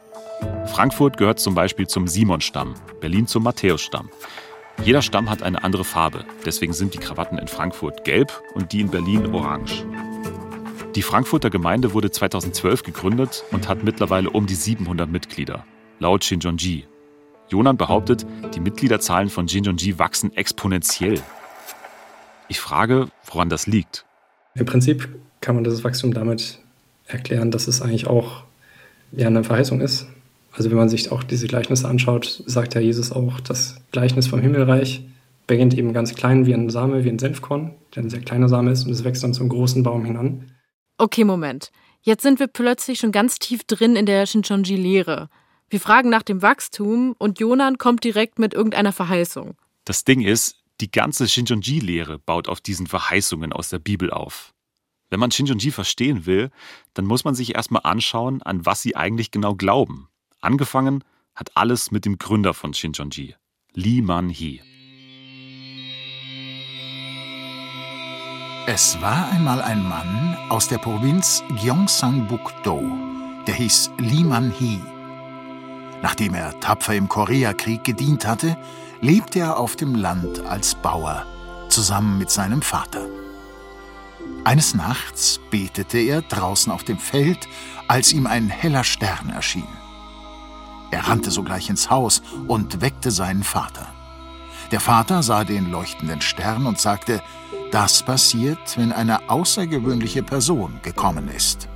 [0.66, 4.10] Frankfurt gehört zum Beispiel zum Simon-Stamm, Berlin zum Matthäus-Stamm.
[4.84, 8.82] Jeder Stamm hat eine andere Farbe, deswegen sind die Krawatten in Frankfurt gelb und die
[8.82, 9.86] in Berlin orange.
[10.96, 15.66] Die Frankfurter Gemeinde wurde 2012 gegründet und hat mittlerweile um die 700 Mitglieder,
[16.00, 16.88] laut Shinjonji.
[17.50, 21.22] Jonan behauptet, die Mitgliederzahlen von Jinjonji wachsen exponentiell.
[22.48, 24.06] Ich frage, woran das liegt.
[24.56, 25.10] Im Prinzip
[25.42, 26.60] kann man dieses Wachstum damit
[27.08, 28.44] erklären, dass es eigentlich auch
[29.12, 30.08] ja, eine Verheißung ist.
[30.52, 34.42] Also wenn man sich auch diese Gleichnisse anschaut, sagt ja Jesus auch, das Gleichnis vom
[34.42, 35.04] Himmelreich
[35.48, 38.72] beginnt eben ganz klein wie ein Same, wie ein Senfkorn, der ein sehr kleiner Same
[38.72, 40.52] ist und es wächst dann zum großen Baum hinan.
[40.98, 41.72] Okay, Moment.
[42.02, 45.30] Jetzt sind wir plötzlich schon ganz tief drin in der Shinchonji-Lehre.
[45.70, 49.56] Wir fragen nach dem Wachstum und Jonan kommt direkt mit irgendeiner Verheißung.
[49.86, 54.54] Das Ding ist, die ganze Shinjonji-Lehre baut auf diesen Verheißungen aus der Bibel auf.
[55.10, 56.52] Wenn man Shinjonji verstehen will,
[56.94, 60.08] dann muss man sich erstmal anschauen, an was sie eigentlich genau glauben.
[60.40, 61.04] Angefangen
[61.36, 63.36] hat alles mit dem Gründer von Shinjonji,
[63.74, 64.62] Lee Man-hee.
[68.68, 72.84] Es war einmal ein Mann aus der Provinz Gyeongsang-buk-do,
[73.48, 74.80] der hieß Lee Man-hee.
[76.04, 78.58] Nachdem er tapfer im Koreakrieg gedient hatte,
[79.02, 81.26] lebte er auf dem Land als Bauer
[81.70, 83.08] zusammen mit seinem Vater.
[84.44, 87.48] Eines Nachts betete er draußen auf dem Feld,
[87.88, 89.68] als ihm ein heller Stern erschien.
[90.92, 93.88] Er rannte sogleich ins Haus und weckte seinen Vater.
[94.72, 97.22] Der Vater sah den leuchtenden Stern und sagte,
[97.72, 101.68] das passiert, wenn eine außergewöhnliche Person gekommen ist.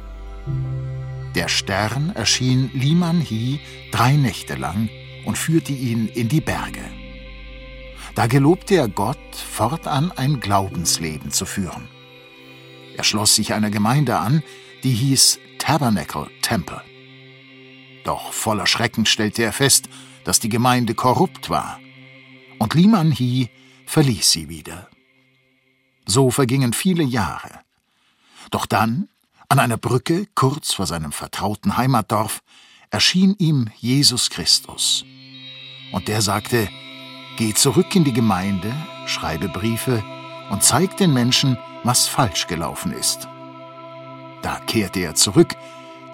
[1.35, 3.59] Der Stern erschien Liman Hi
[3.91, 4.89] drei Nächte lang
[5.25, 6.83] und führte ihn in die Berge.
[8.15, 11.87] Da gelobte er Gott, fortan ein Glaubensleben zu führen.
[12.97, 14.43] Er schloss sich einer Gemeinde an,
[14.83, 16.81] die hieß Tabernacle Temple.
[18.03, 19.89] Doch voller Schrecken stellte er fest,
[20.23, 21.79] dass die Gemeinde korrupt war.
[22.59, 23.49] Und Liman Hi
[23.85, 24.89] verließ sie wieder.
[26.05, 27.61] So vergingen viele Jahre.
[28.51, 29.07] Doch dann,
[29.49, 32.41] an einer Brücke kurz vor seinem vertrauten Heimatdorf,
[32.89, 35.05] erschien ihm Jesus Christus.
[35.91, 36.69] Und der sagte,
[37.37, 38.73] Geh zurück in die Gemeinde,
[39.07, 40.03] schreibe Briefe
[40.51, 43.27] und zeig den Menschen, was falsch gelaufen ist.
[44.41, 45.55] Da kehrte er zurück,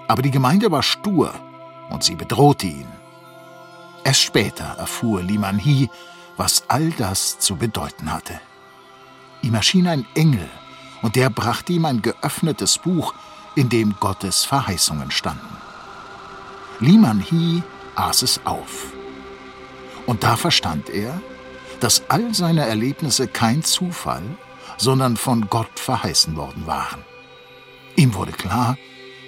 [0.07, 1.33] aber die Gemeinde war stur
[1.89, 2.87] und sie bedrohte ihn.
[4.03, 5.89] Erst später erfuhr Liman Hi,
[6.37, 8.39] was all das zu bedeuten hatte.
[9.41, 10.49] Ihm erschien ein Engel,
[11.01, 13.13] und der brachte ihm ein geöffnetes Buch,
[13.55, 15.57] in dem Gottes Verheißungen standen.
[16.79, 17.63] Liman Hi
[17.95, 18.93] aß es auf.
[20.05, 21.21] Und da verstand er,
[21.79, 24.23] dass all seine Erlebnisse kein Zufall,
[24.79, 27.03] sondern von Gott verheißen worden waren.
[27.95, 28.77] Ihm wurde klar,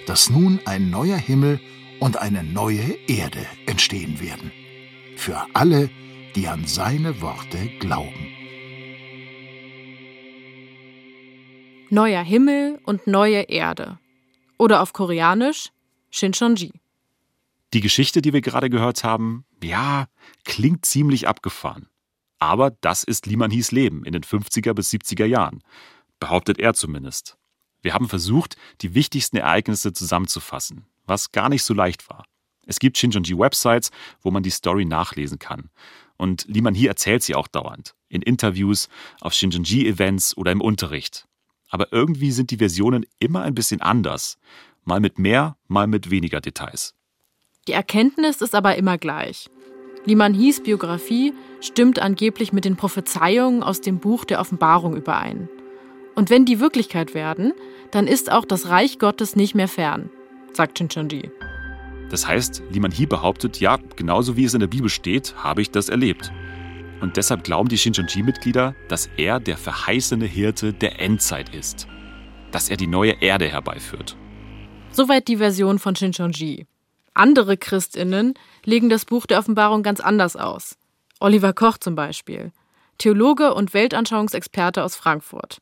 [0.06, 1.60] dass nun ein neuer Himmel
[2.00, 4.50] und eine neue Erde entstehen werden.
[5.16, 5.90] Für alle,
[6.34, 8.28] die an seine Worte glauben.
[11.90, 13.98] Neuer Himmel und neue Erde.
[14.58, 15.68] Oder auf Koreanisch
[16.10, 16.72] Shinchonji.
[17.74, 20.06] Die Geschichte, die wir gerade gehört haben, ja,
[20.44, 21.88] klingt ziemlich abgefahren.
[22.42, 25.62] Aber das ist Liman Hies Leben in den 50er bis 70er Jahren,
[26.18, 27.36] behauptet er zumindest.
[27.82, 32.24] Wir haben versucht, die wichtigsten Ereignisse zusammenzufassen, was gar nicht so leicht war.
[32.66, 35.70] Es gibt Shinjonji-Websites, wo man die Story nachlesen kann.
[36.16, 37.94] Und Liman Hee erzählt sie auch dauernd.
[38.08, 38.88] In Interviews,
[39.20, 41.28] auf Shinjonji-Events oder im Unterricht.
[41.70, 44.36] Aber irgendwie sind die Versionen immer ein bisschen anders.
[44.82, 46.96] Mal mit mehr, mal mit weniger Details.
[47.68, 49.48] Die Erkenntnis ist aber immer gleich.
[50.04, 55.48] Liman Hies Biografie stimmt angeblich mit den Prophezeiungen aus dem Buch der Offenbarung überein.
[56.14, 57.52] Und wenn die Wirklichkeit werden,
[57.92, 60.10] dann ist auch das Reich Gottes nicht mehr fern,
[60.52, 61.30] sagt Chinchonji.
[62.10, 65.70] Das heißt, Liman Hi behauptet, ja, genauso wie es in der Bibel steht, habe ich
[65.70, 66.32] das erlebt.
[67.00, 71.88] Und deshalb glauben die Shinchonji-Mitglieder, dass er der verheißene Hirte der Endzeit ist.
[72.50, 74.16] Dass er die neue Erde herbeiführt.
[74.90, 76.66] Soweit die Version von Shinchonji.
[77.14, 80.76] Andere Christinnen legen das Buch der Offenbarung ganz anders aus.
[81.20, 82.52] Oliver Koch zum Beispiel,
[82.98, 85.58] Theologe und Weltanschauungsexperte aus Frankfurt.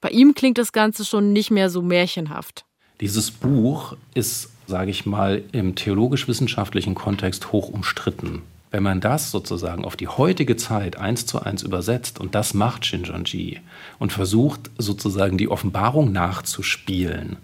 [0.00, 2.64] Bei ihm klingt das Ganze schon nicht mehr so märchenhaft.
[3.00, 8.42] Dieses Buch ist, sage ich mal, im theologisch-wissenschaftlichen Kontext hoch umstritten.
[8.70, 12.86] Wenn man das sozusagen auf die heutige Zeit eins zu eins übersetzt, und das macht
[12.86, 13.60] Shinjonji,
[13.98, 17.36] und versucht sozusagen die Offenbarung nachzuspielen,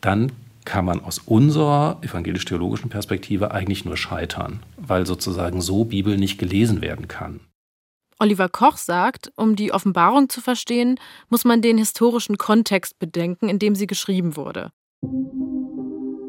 [0.00, 0.32] dann
[0.66, 6.82] kann man aus unserer evangelisch-theologischen Perspektive eigentlich nur scheitern, weil sozusagen so Bibel nicht gelesen
[6.82, 7.40] werden kann.
[8.18, 10.98] Oliver Koch sagt, um die Offenbarung zu verstehen,
[11.28, 14.70] muss man den historischen Kontext bedenken, in dem sie geschrieben wurde.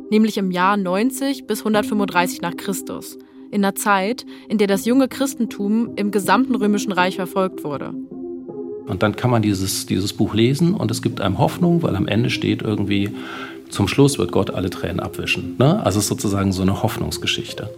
[0.10, 3.18] Nämlich im Jahr 90 bis 135 nach Christus,
[3.52, 7.94] in einer Zeit, in der das junge Christentum im gesamten römischen Reich verfolgt wurde.
[8.88, 12.08] Und dann kann man dieses, dieses Buch lesen und es gibt einem Hoffnung, weil am
[12.08, 13.12] Ende steht irgendwie,
[13.70, 15.56] zum Schluss wird Gott alle Tränen abwischen.
[15.58, 15.84] Ne?
[15.84, 17.70] Also es ist sozusagen so eine Hoffnungsgeschichte.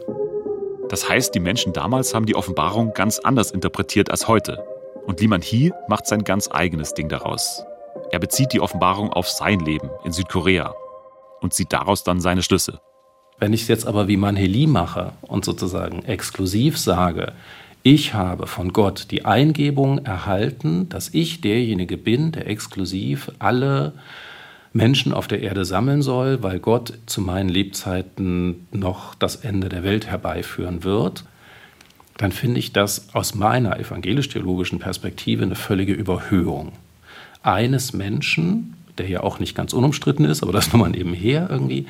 [0.90, 4.64] Das heißt, die Menschen damals haben die Offenbarung ganz anders interpretiert als heute.
[5.06, 7.64] Und Liman Hee macht sein ganz eigenes Ding daraus.
[8.12, 10.74] Er bezieht die Offenbarung auf sein Leben in Südkorea
[11.42, 12.80] und zieht daraus dann seine Schlüsse.
[13.38, 17.34] Wenn ich es jetzt aber wie Manheli mache und sozusagen exklusiv sage,
[17.84, 23.94] ich habe von Gott die Eingebung erhalten, dass ich derjenige bin, der exklusiv alle
[24.72, 29.84] Menschen auf der Erde sammeln soll, weil Gott zu meinen Lebzeiten noch das Ende der
[29.84, 31.24] Welt herbeiführen wird,
[32.18, 36.74] dann finde ich das aus meiner evangelisch-theologischen Perspektive eine völlige Überhöhung
[37.42, 41.88] eines Menschen, der ja auch nicht ganz unumstritten ist, aber das nur mal nebenher irgendwie,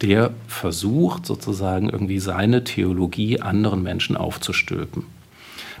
[0.00, 5.04] der versucht sozusagen irgendwie seine Theologie anderen Menschen aufzustülpen.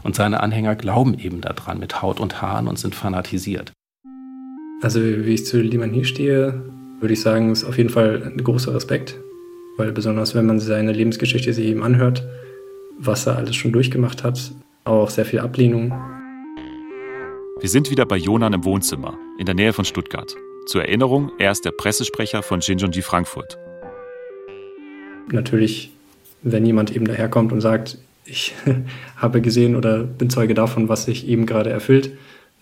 [0.02, 3.72] Und seine Anhänger glauben eben daran mit Haut und Haaren und sind fanatisiert.
[4.82, 6.62] Also wie ich zu Liman hier stehe,
[7.00, 9.18] würde ich sagen, ist auf jeden Fall ein großer Respekt.
[9.76, 12.24] Weil besonders wenn man seine Lebensgeschichte sich eben anhört,
[12.98, 14.52] was er alles schon durchgemacht hat,
[14.84, 15.92] auch sehr viel Ablehnung.
[17.60, 20.34] Wir sind wieder bei Jonan im Wohnzimmer, in der Nähe von Stuttgart.
[20.66, 23.58] Zur Erinnerung, er ist der Pressesprecher von Shinjonji Frankfurt.
[25.30, 25.92] Natürlich,
[26.42, 28.54] wenn jemand eben daherkommt und sagt, ich
[29.16, 32.12] habe gesehen oder bin Zeuge davon, was sich eben gerade erfüllt,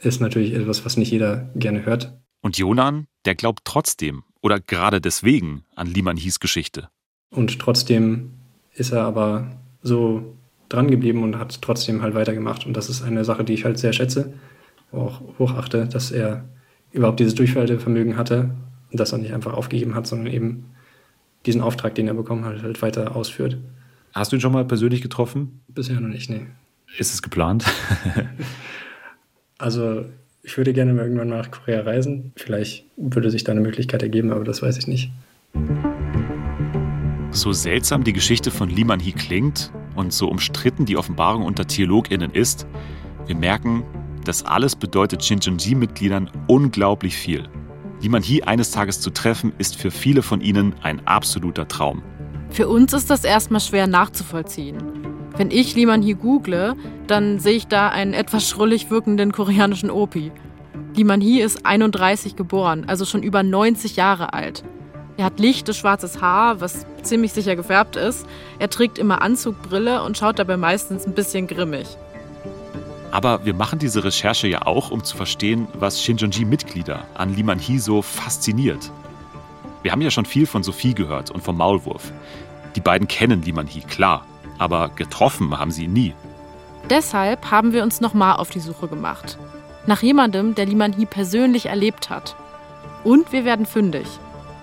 [0.03, 2.19] ist natürlich etwas, was nicht jeder gerne hört.
[2.41, 6.89] Und Jonan, der glaubt trotzdem oder gerade deswegen an Liman Hies Geschichte.
[7.31, 8.33] Und trotzdem
[8.75, 10.37] ist er aber so
[10.69, 12.67] dran geblieben und hat trotzdem halt weitergemacht.
[12.67, 14.33] Und das ist eine Sache, die ich halt sehr schätze,
[14.91, 16.45] auch hochachte, dass er
[16.91, 18.51] überhaupt dieses Durchhaltevermögen hatte
[18.91, 20.67] und dass er nicht einfach aufgegeben hat, sondern eben
[21.47, 23.59] diesen Auftrag, den er bekommen hat, halt weiter ausführt.
[24.13, 25.63] Hast du ihn schon mal persönlich getroffen?
[25.69, 26.47] Bisher noch nicht, nee.
[26.99, 27.65] Ist es geplant?
[29.63, 30.05] also
[30.43, 32.33] ich würde gerne mal irgendwann nach Korea reisen.
[32.37, 35.13] Vielleicht würde sich da eine Möglichkeit ergeben, aber das weiß ich nicht.
[37.31, 42.33] So seltsam die Geschichte von Liman Hee klingt und so umstritten die Offenbarung unter TheologInnen
[42.33, 42.67] ist,
[43.27, 43.85] wir merken,
[44.25, 47.45] das alles bedeutet Shincheonji-Mitgliedern unglaublich viel.
[48.01, 52.03] Liman Hee eines Tages zu treffen, ist für viele von ihnen ein absoluter Traum.
[52.51, 55.12] Für uns ist das erstmal schwer nachzuvollziehen.
[55.37, 56.75] Wenn ich Liman Hee google,
[57.07, 60.31] dann sehe ich da einen etwas schrullig wirkenden koreanischen Opi.
[60.95, 64.63] Liman Hee ist 31 geboren, also schon über 90 Jahre alt.
[65.17, 68.27] Er hat lichtes schwarzes Haar, was ziemlich sicher gefärbt ist.
[68.59, 71.87] Er trägt immer Anzugbrille und schaut dabei meistens ein bisschen grimmig.
[73.11, 77.79] Aber wir machen diese Recherche ja auch, um zu verstehen, was Shinjonji-Mitglieder an Liman Hee
[77.79, 78.91] so fasziniert.
[79.83, 82.13] Wir haben ja schon viel von Sophie gehört und vom Maulwurf.
[82.75, 84.27] Die beiden kennen Liman Hee, klar,
[84.63, 86.15] aber getroffen haben sie ihn nie.
[86.89, 89.39] Deshalb haben wir uns nochmal auf die Suche gemacht.
[89.87, 92.37] Nach jemandem, der Liman Hee persönlich erlebt hat.
[93.05, 94.07] Und wir werden fündig.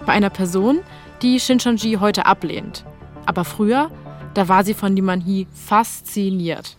[0.06, 0.80] Bei einer Person,
[1.22, 2.86] die Shincheonji heute ablehnt.
[3.26, 3.92] Aber früher,
[4.34, 6.78] da war sie von Liman Hee fasziniert.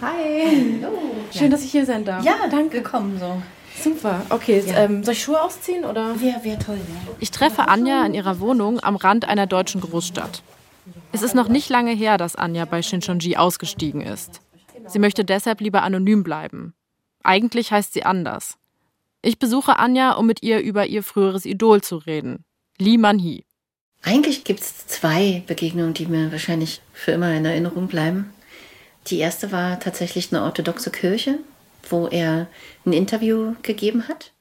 [0.00, 0.80] Hi.
[0.82, 0.98] Hallo.
[1.30, 2.24] Schön, dass ich hier sein darf.
[2.24, 2.78] Ja, danke.
[2.78, 3.42] Willkommen so.
[3.82, 4.22] Super.
[4.30, 4.84] Okay, ja.
[4.84, 6.20] ähm, soll ich Schuhe ausziehen oder?
[6.20, 7.12] Wäre wär toll, ja.
[7.20, 10.42] Ich treffe Anja in ihrer Wohnung am Rand einer deutschen Großstadt.
[11.12, 14.40] Es ist noch nicht lange her, dass Anja bei Shincheonji ausgestiegen ist.
[14.86, 16.74] Sie möchte deshalb lieber anonym bleiben.
[17.22, 18.58] Eigentlich heißt sie anders.
[19.22, 22.44] Ich besuche Anja, um mit ihr über ihr früheres Idol zu reden.
[22.78, 23.44] Lee Man-hee.
[24.02, 28.34] Eigentlich gibt es zwei Begegnungen, die mir wahrscheinlich für immer in Erinnerung bleiben.
[29.06, 31.38] Die erste war tatsächlich eine orthodoxe Kirche,
[31.90, 32.48] wo er
[32.84, 34.32] ein Interview gegeben hat.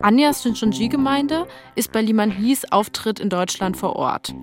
[0.00, 4.34] Anjas Shincheonji-Gemeinde ist bei Liman Hies Auftritt in Deutschland vor Ort.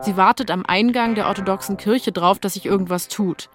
[0.00, 3.48] Sie wartet am Eingang der orthodoxen Kirche drauf, dass sich irgendwas tut.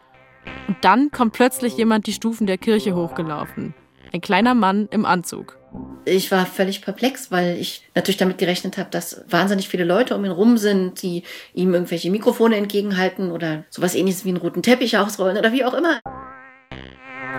[0.67, 3.73] Und dann kommt plötzlich jemand die Stufen der Kirche hochgelaufen.
[4.11, 5.57] Ein kleiner Mann im Anzug.
[6.05, 10.25] Ich war völlig perplex, weil ich natürlich damit gerechnet habe, dass wahnsinnig viele Leute um
[10.25, 14.97] ihn rum sind, die ihm irgendwelche Mikrofone entgegenhalten oder sowas ähnliches wie einen roten Teppich
[14.97, 15.99] ausrollen oder wie auch immer.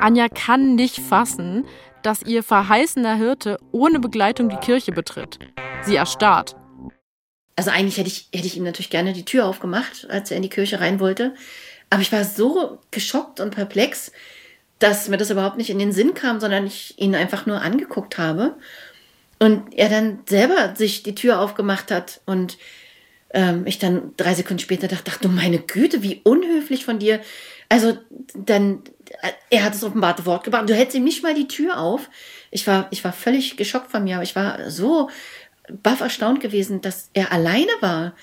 [0.05, 1.64] Anja kann nicht fassen,
[2.03, 5.38] dass ihr verheißener Hirte ohne Begleitung die Kirche betritt.
[5.83, 6.57] Sie erstarrt.
[7.57, 10.42] Also eigentlich hätte ich, hätte ich ihm natürlich gerne die Tür aufgemacht, als er in
[10.42, 11.35] die Kirche rein wollte.
[11.88, 14.13] Aber ich war so geschockt und perplex,
[14.79, 18.19] dass mir das überhaupt nicht in den Sinn kam, sondern ich ihn einfach nur angeguckt
[18.19, 18.59] habe.
[19.38, 22.59] Und er dann selber sich die Tür aufgemacht hat und
[23.31, 27.21] ähm, ich dann drei Sekunden später dachte, ach du meine Güte, wie unhöflich von dir.
[27.69, 27.98] Also
[28.35, 28.83] dann,
[29.50, 30.69] er hat das offenbarte Wort gebracht.
[30.69, 32.08] Du hältst ihm nicht mal die Tür auf.
[32.50, 35.10] Ich war, ich war völlig geschockt von mir, aber ich war so
[35.83, 38.15] baff erstaunt gewesen, dass er alleine war.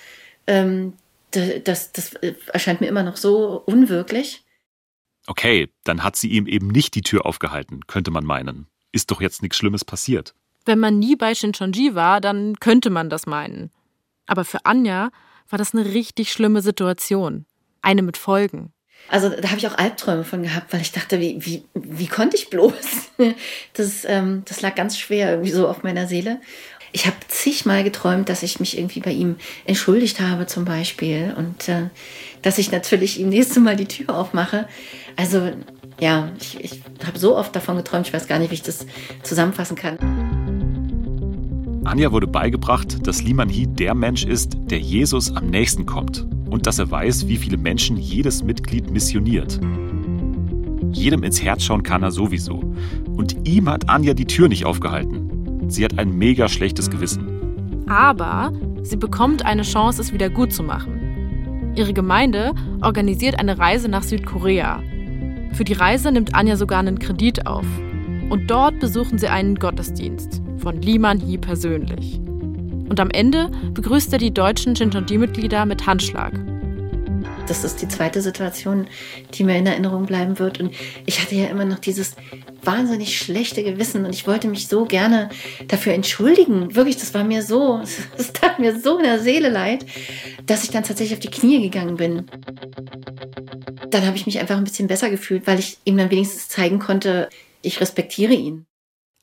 [0.48, 0.94] Ähm,
[1.32, 2.14] das, das
[2.52, 4.44] erscheint mir immer noch so unwirklich.
[5.28, 8.68] Okay, dann hat sie ihm eben nicht die Tür aufgehalten, könnte man meinen.
[8.92, 10.34] Ist doch jetzt nichts Schlimmes passiert.
[10.66, 13.72] Wenn man nie bei Shincheonji war, dann könnte man das meinen.
[14.28, 15.10] Aber für Anja
[15.50, 17.46] war das eine richtig schlimme Situation.
[17.82, 18.74] Eine mit Folgen.
[19.08, 22.38] Also da habe ich auch Albträume von gehabt, weil ich dachte, wie, wie, wie konnte
[22.38, 22.74] ich bloß?
[23.74, 26.41] Das, ähm, das lag ganz schwer irgendwie so auf meiner Seele.
[26.91, 29.36] Ich habe zigmal geträumt, dass ich mich irgendwie bei ihm
[29.66, 31.89] entschuldigt habe zum Beispiel und äh,
[32.41, 34.68] dass ich natürlich ihm nächste Mal die Tür aufmache.
[35.16, 35.52] Also
[35.99, 38.88] ja, ich, ich habe so oft davon geträumt, ich weiß gar nicht, wie ich das
[39.22, 40.41] zusammenfassen kann.
[41.84, 46.68] Anja wurde beigebracht, dass Liman Hee der Mensch ist, der Jesus am nächsten kommt und
[46.68, 49.60] dass er weiß, wie viele Menschen jedes Mitglied missioniert.
[50.92, 52.62] Jedem ins Herz schauen kann er sowieso.
[53.16, 55.70] Und ihm hat Anja die Tür nicht aufgehalten.
[55.70, 57.88] Sie hat ein mega schlechtes Gewissen.
[57.88, 58.52] Aber
[58.84, 61.74] sie bekommt eine Chance, es wieder gut zu machen.
[61.76, 64.84] Ihre Gemeinde organisiert eine Reise nach Südkorea.
[65.54, 67.66] Für die Reise nimmt Anja sogar einen Kredit auf.
[68.32, 72.18] Und dort besuchen sie einen Gottesdienst von Liman Hee persönlich.
[72.88, 76.32] Und am Ende begrüßt er die deutschen Shincheonji-Mitglieder mit Handschlag.
[77.48, 78.88] Das ist die zweite Situation,
[79.34, 80.62] die mir in Erinnerung bleiben wird.
[80.62, 80.74] Und
[81.06, 82.16] ich hatte ja immer noch dieses
[82.64, 85.28] wahnsinnig schlechte Gewissen und ich wollte mich so gerne
[85.68, 86.74] dafür entschuldigen.
[86.74, 87.82] Wirklich, das war mir so,
[88.18, 89.86] es tat mir so in der Seele leid,
[90.46, 92.28] dass ich dann tatsächlich auf die Knie gegangen bin.
[93.90, 96.80] Dann habe ich mich einfach ein bisschen besser gefühlt, weil ich ihm dann wenigstens zeigen
[96.80, 97.28] konnte,
[97.62, 98.66] ich respektiere ihn.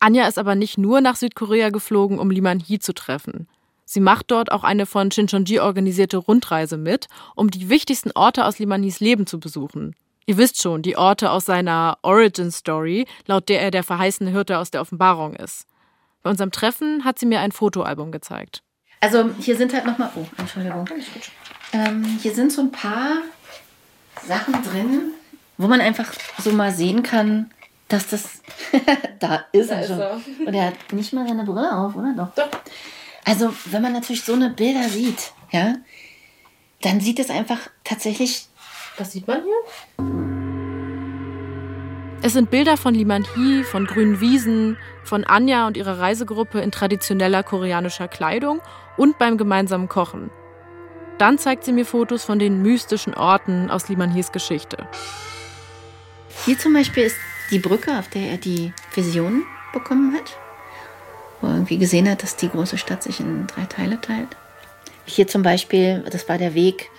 [0.00, 3.48] Anja ist aber nicht nur nach Südkorea geflogen, um Liman Hee zu treffen.
[3.84, 8.58] Sie macht dort auch eine von Shincheonji organisierte Rundreise mit, um die wichtigsten Orte aus
[8.58, 9.96] Liman Hees Leben zu besuchen.
[10.26, 14.58] Ihr wisst schon, die Orte aus seiner Origin Story, laut der er der verheißene Hirte
[14.58, 15.66] aus der Offenbarung ist.
[16.22, 18.62] Bei unserem Treffen hat sie mir ein Fotoalbum gezeigt.
[19.00, 20.86] Also hier sind halt nochmal, oh, Entschuldigung.
[21.72, 23.22] Ähm, hier sind so ein paar
[24.26, 25.12] Sachen drin,
[25.56, 27.50] wo man einfach so mal sehen kann,
[27.88, 28.42] dass das.
[29.18, 30.00] da ist da er schon.
[30.00, 30.20] er.
[30.46, 32.34] Und er hat nicht mal seine Brille auf, oder doch?
[32.34, 32.48] Doch.
[33.24, 35.74] Also, wenn man natürlich so eine Bilder sieht, ja,
[36.82, 38.46] dann sieht es einfach tatsächlich.
[38.96, 39.54] Was sieht man hier?
[42.20, 46.72] Es sind Bilder von Liman Hee, von grünen Wiesen, von Anja und ihrer Reisegruppe in
[46.72, 48.60] traditioneller koreanischer Kleidung
[48.96, 50.30] und beim gemeinsamen Kochen.
[51.18, 54.88] Dann zeigt sie mir Fotos von den mystischen Orten aus Liman Hees Geschichte.
[56.44, 57.16] Hier zum Beispiel ist
[57.50, 60.36] die Brücke, auf der er die Vision bekommen hat,
[61.40, 64.36] wo er irgendwie gesehen hat, dass die große Stadt sich in drei Teile teilt.
[65.04, 66.90] Hier zum Beispiel, das war der Weg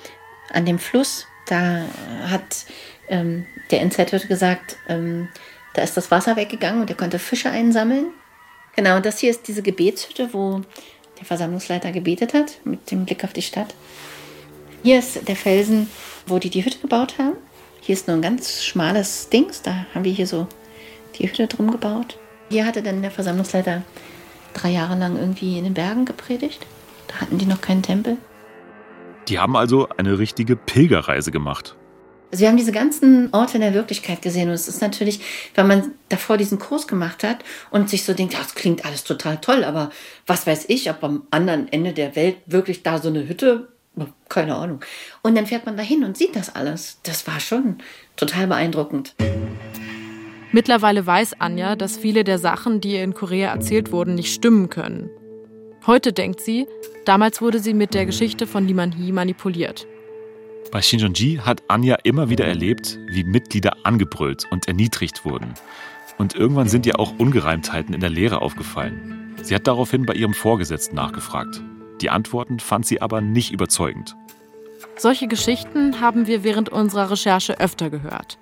[0.52, 1.84] an dem Fluss, da
[2.28, 2.66] hat
[3.08, 5.28] ähm, der NZ gesagt, ähm,
[5.74, 8.08] da ist das Wasser weggegangen und er konnte Fische einsammeln.
[8.76, 10.62] Genau, und das hier ist diese Gebetshütte, wo
[11.18, 13.76] der Versammlungsleiter gebetet hat, mit dem Blick auf die Stadt.
[14.84, 15.90] Hier ist der Felsen,
[16.26, 17.36] wo die die Hütte gebaut haben.
[17.90, 20.46] Hier ist nur ein ganz schmales Dings, da haben wir hier so
[21.18, 22.20] die Hütte drum gebaut.
[22.52, 23.82] Hier hatte dann der Versammlungsleiter
[24.54, 26.68] drei Jahre lang irgendwie in den Bergen gepredigt.
[27.08, 28.18] Da hatten die noch keinen Tempel.
[29.28, 31.76] Die haben also eine richtige Pilgerreise gemacht.
[32.32, 35.22] Also wir haben diese ganzen Orte in der Wirklichkeit gesehen und es ist natürlich,
[35.56, 37.40] wenn man davor diesen Kurs gemacht hat
[37.72, 39.90] und sich so denkt, das klingt alles total toll, aber
[40.28, 43.70] was weiß ich, ob am anderen Ende der Welt wirklich da so eine Hütte
[44.30, 44.82] keine Ahnung.
[45.22, 47.00] Und dann fährt man dahin und sieht das alles.
[47.04, 47.78] Das war schon
[48.16, 49.16] total beeindruckend.
[50.52, 54.70] Mittlerweile weiß Anja, dass viele der Sachen, die ihr in Korea erzählt wurden, nicht stimmen
[54.70, 55.10] können.
[55.86, 56.68] Heute denkt sie,
[57.06, 59.88] damals wurde sie mit der Geschichte von Liman Hee manipuliert.
[60.72, 65.54] Bei Shinjonji hat Anja immer wieder erlebt, wie Mitglieder angebrüllt und erniedrigt wurden.
[66.18, 69.36] Und irgendwann sind ihr auch Ungereimtheiten in der Lehre aufgefallen.
[69.42, 71.62] Sie hat daraufhin bei ihrem Vorgesetzten nachgefragt.
[72.02, 74.16] Die Antworten fand sie aber nicht überzeugend.
[74.98, 78.38] Solche Geschichten haben wir während unserer Recherche öfter gehört.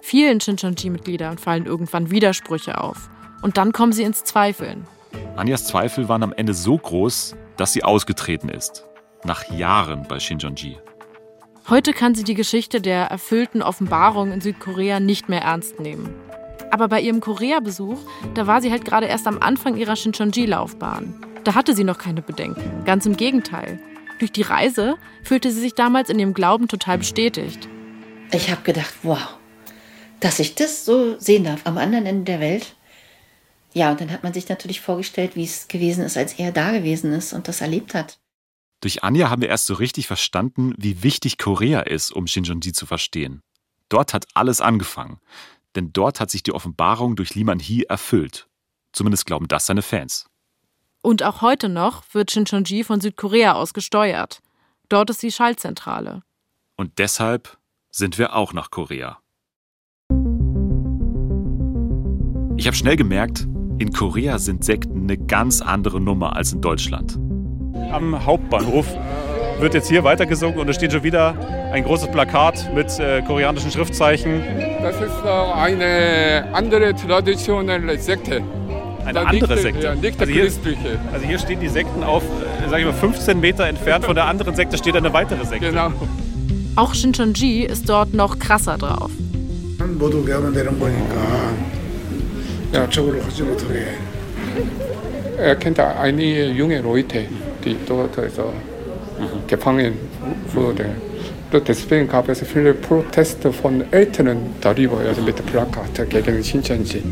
[0.00, 3.08] Vielen Shincheonji-Mitgliedern fallen irgendwann Widersprüche auf.
[3.40, 4.86] Und dann kommen sie ins Zweifeln.
[5.36, 8.84] Anjas Zweifel waren am Ende so groß, dass sie ausgetreten ist.
[9.24, 10.78] Nach Jahren bei Shincheonji.
[11.68, 16.12] Heute kann sie die Geschichte der erfüllten Offenbarung in Südkorea nicht mehr ernst nehmen.
[16.72, 17.98] Aber bei ihrem Korea-Besuch,
[18.34, 21.31] da war sie halt gerade erst am Anfang ihrer Shincheonji-Laufbahn.
[21.44, 22.84] Da hatte sie noch keine Bedenken.
[22.84, 23.80] Ganz im Gegenteil.
[24.18, 27.68] Durch die Reise fühlte sie sich damals in ihrem Glauben total bestätigt.
[28.30, 29.36] Ich habe gedacht, wow,
[30.20, 32.76] dass ich das so sehen darf am anderen Ende der Welt.
[33.74, 36.72] Ja, und dann hat man sich natürlich vorgestellt, wie es gewesen ist, als er da
[36.72, 38.18] gewesen ist und das erlebt hat.
[38.80, 42.86] Durch Anja haben wir erst so richtig verstanden, wie wichtig Korea ist, um Shinjonji zu
[42.86, 43.40] verstehen.
[43.88, 45.18] Dort hat alles angefangen.
[45.74, 48.48] Denn dort hat sich die Offenbarung durch Liman Hee erfüllt.
[48.92, 50.26] Zumindest glauben das seine Fans.
[51.02, 54.40] Und auch heute noch wird Shincheonji von Südkorea aus gesteuert.
[54.88, 56.22] Dort ist die Schaltzentrale.
[56.76, 57.58] Und deshalb
[57.90, 59.18] sind wir auch nach Korea.
[62.56, 63.48] Ich habe schnell gemerkt,
[63.78, 67.18] In Korea sind Sekten eine ganz andere Nummer als in Deutschland.
[67.90, 68.86] Am Hauptbahnhof
[69.58, 71.34] wird jetzt hier weitergesungen und es steht schon wieder
[71.72, 74.40] ein großes Plakat mit äh, koreanischen Schriftzeichen.
[74.80, 78.42] Das ist eine andere traditionelle Sekte
[79.04, 79.86] eine Na, andere Nichte, Sekte.
[79.86, 80.98] Ja, nicht der also, hier, christliche.
[81.12, 84.26] also hier stehen die Sekten auf, äh, sag ich mal, 15 Meter entfernt von der
[84.26, 85.70] anderen Sekte steht eine weitere Sekte.
[85.70, 85.92] Genau.
[86.76, 89.10] Auch Shinchonji ist dort noch krasser drauf.
[95.38, 97.26] Er kennt einige junge Leute,
[97.64, 98.52] die dort also
[99.46, 99.94] gefangen
[100.54, 101.12] wurden.
[101.66, 107.02] Deswegen gab es viele Proteste von Eltern darüber, also mit Plakaten gegen Shinchonji.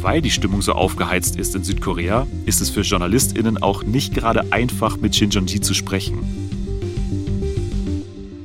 [0.00, 4.14] Und weil die Stimmung so aufgeheizt ist in Südkorea, ist es für JournalistInnen auch nicht
[4.14, 6.18] gerade einfach, mit Shincheonji zu sprechen.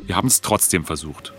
[0.06, 1.32] Wir haben es trotzdem versucht.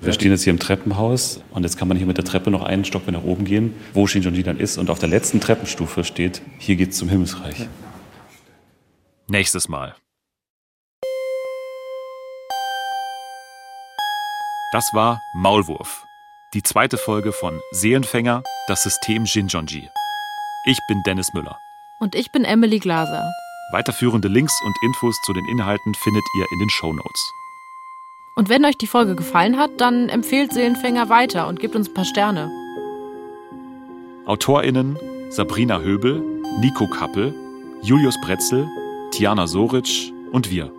[0.00, 2.64] Wir stehen jetzt hier im Treppenhaus und jetzt kann man hier mit der Treppe noch
[2.64, 4.78] einen Stock nach oben gehen, wo Shinjonji dann ist.
[4.78, 7.68] Und auf der letzten Treppenstufe steht, hier geht's zum Himmelsreich.
[9.28, 9.94] Nächstes Mal.
[14.72, 16.02] Das war Maulwurf,
[16.54, 19.90] die zweite Folge von Seelenfänger, das System Shinjonji.
[20.66, 21.58] Ich bin Dennis Müller.
[21.98, 23.28] Und ich bin Emily Glaser.
[23.72, 27.32] Weiterführende Links und Infos zu den Inhalten findet ihr in den Shownotes.
[28.36, 31.94] Und wenn euch die Folge gefallen hat, dann empfehlt Seelenfänger weiter und gebt uns ein
[31.94, 32.50] paar Sterne.
[34.26, 34.96] AutorInnen
[35.30, 36.22] Sabrina Höbel,
[36.60, 37.34] Nico Kappel,
[37.82, 38.68] Julius Bretzel,
[39.10, 40.70] Tiana Soric und wir.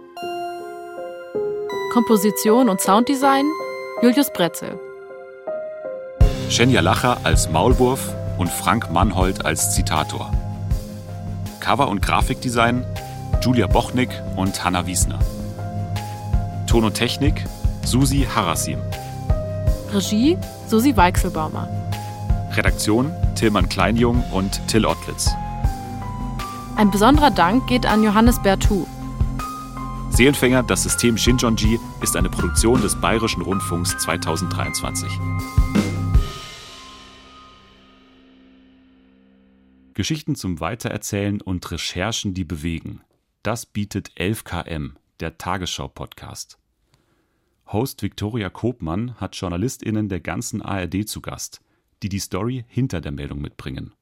[1.91, 3.45] Komposition und Sounddesign
[4.01, 4.79] Julius Bretzel.
[6.49, 10.31] Shenja Lacher als Maulwurf und Frank Mannhold als Zitator.
[11.59, 12.85] Cover- und Grafikdesign
[13.41, 15.19] Julia Bochnik und Hanna Wiesner.
[16.67, 17.43] Ton und Technik
[17.83, 18.77] Susi Harasim.
[19.91, 20.37] Regie
[20.67, 21.67] Susi Weichselbaumer.
[22.53, 25.29] Redaktion Tillmann Kleinjung und Till Ottlitz.
[26.77, 28.85] Ein besonderer Dank geht an Johannes Bertou.
[30.11, 35.09] Seelenfänger, das System Shinjonji ist eine Produktion des Bayerischen Rundfunks 2023.
[39.95, 42.99] Geschichten zum Weitererzählen und Recherchen, die bewegen.
[43.43, 46.59] Das bietet 11KM, der Tagesschau-Podcast.
[47.67, 51.61] Host Viktoria Kopmann hat JournalistInnen der ganzen ARD zu Gast,
[52.03, 53.93] die die Story hinter der Meldung mitbringen.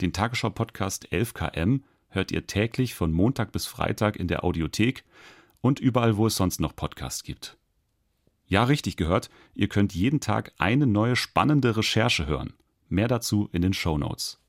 [0.00, 5.04] Den Tagesschau-Podcast 11KM hört ihr täglich von Montag bis Freitag in der Audiothek
[5.60, 7.56] und überall, wo es sonst noch Podcasts gibt.
[8.48, 12.54] Ja, richtig gehört, ihr könnt jeden Tag eine neue spannende Recherche hören.
[12.88, 14.40] Mehr dazu in den Show Notes.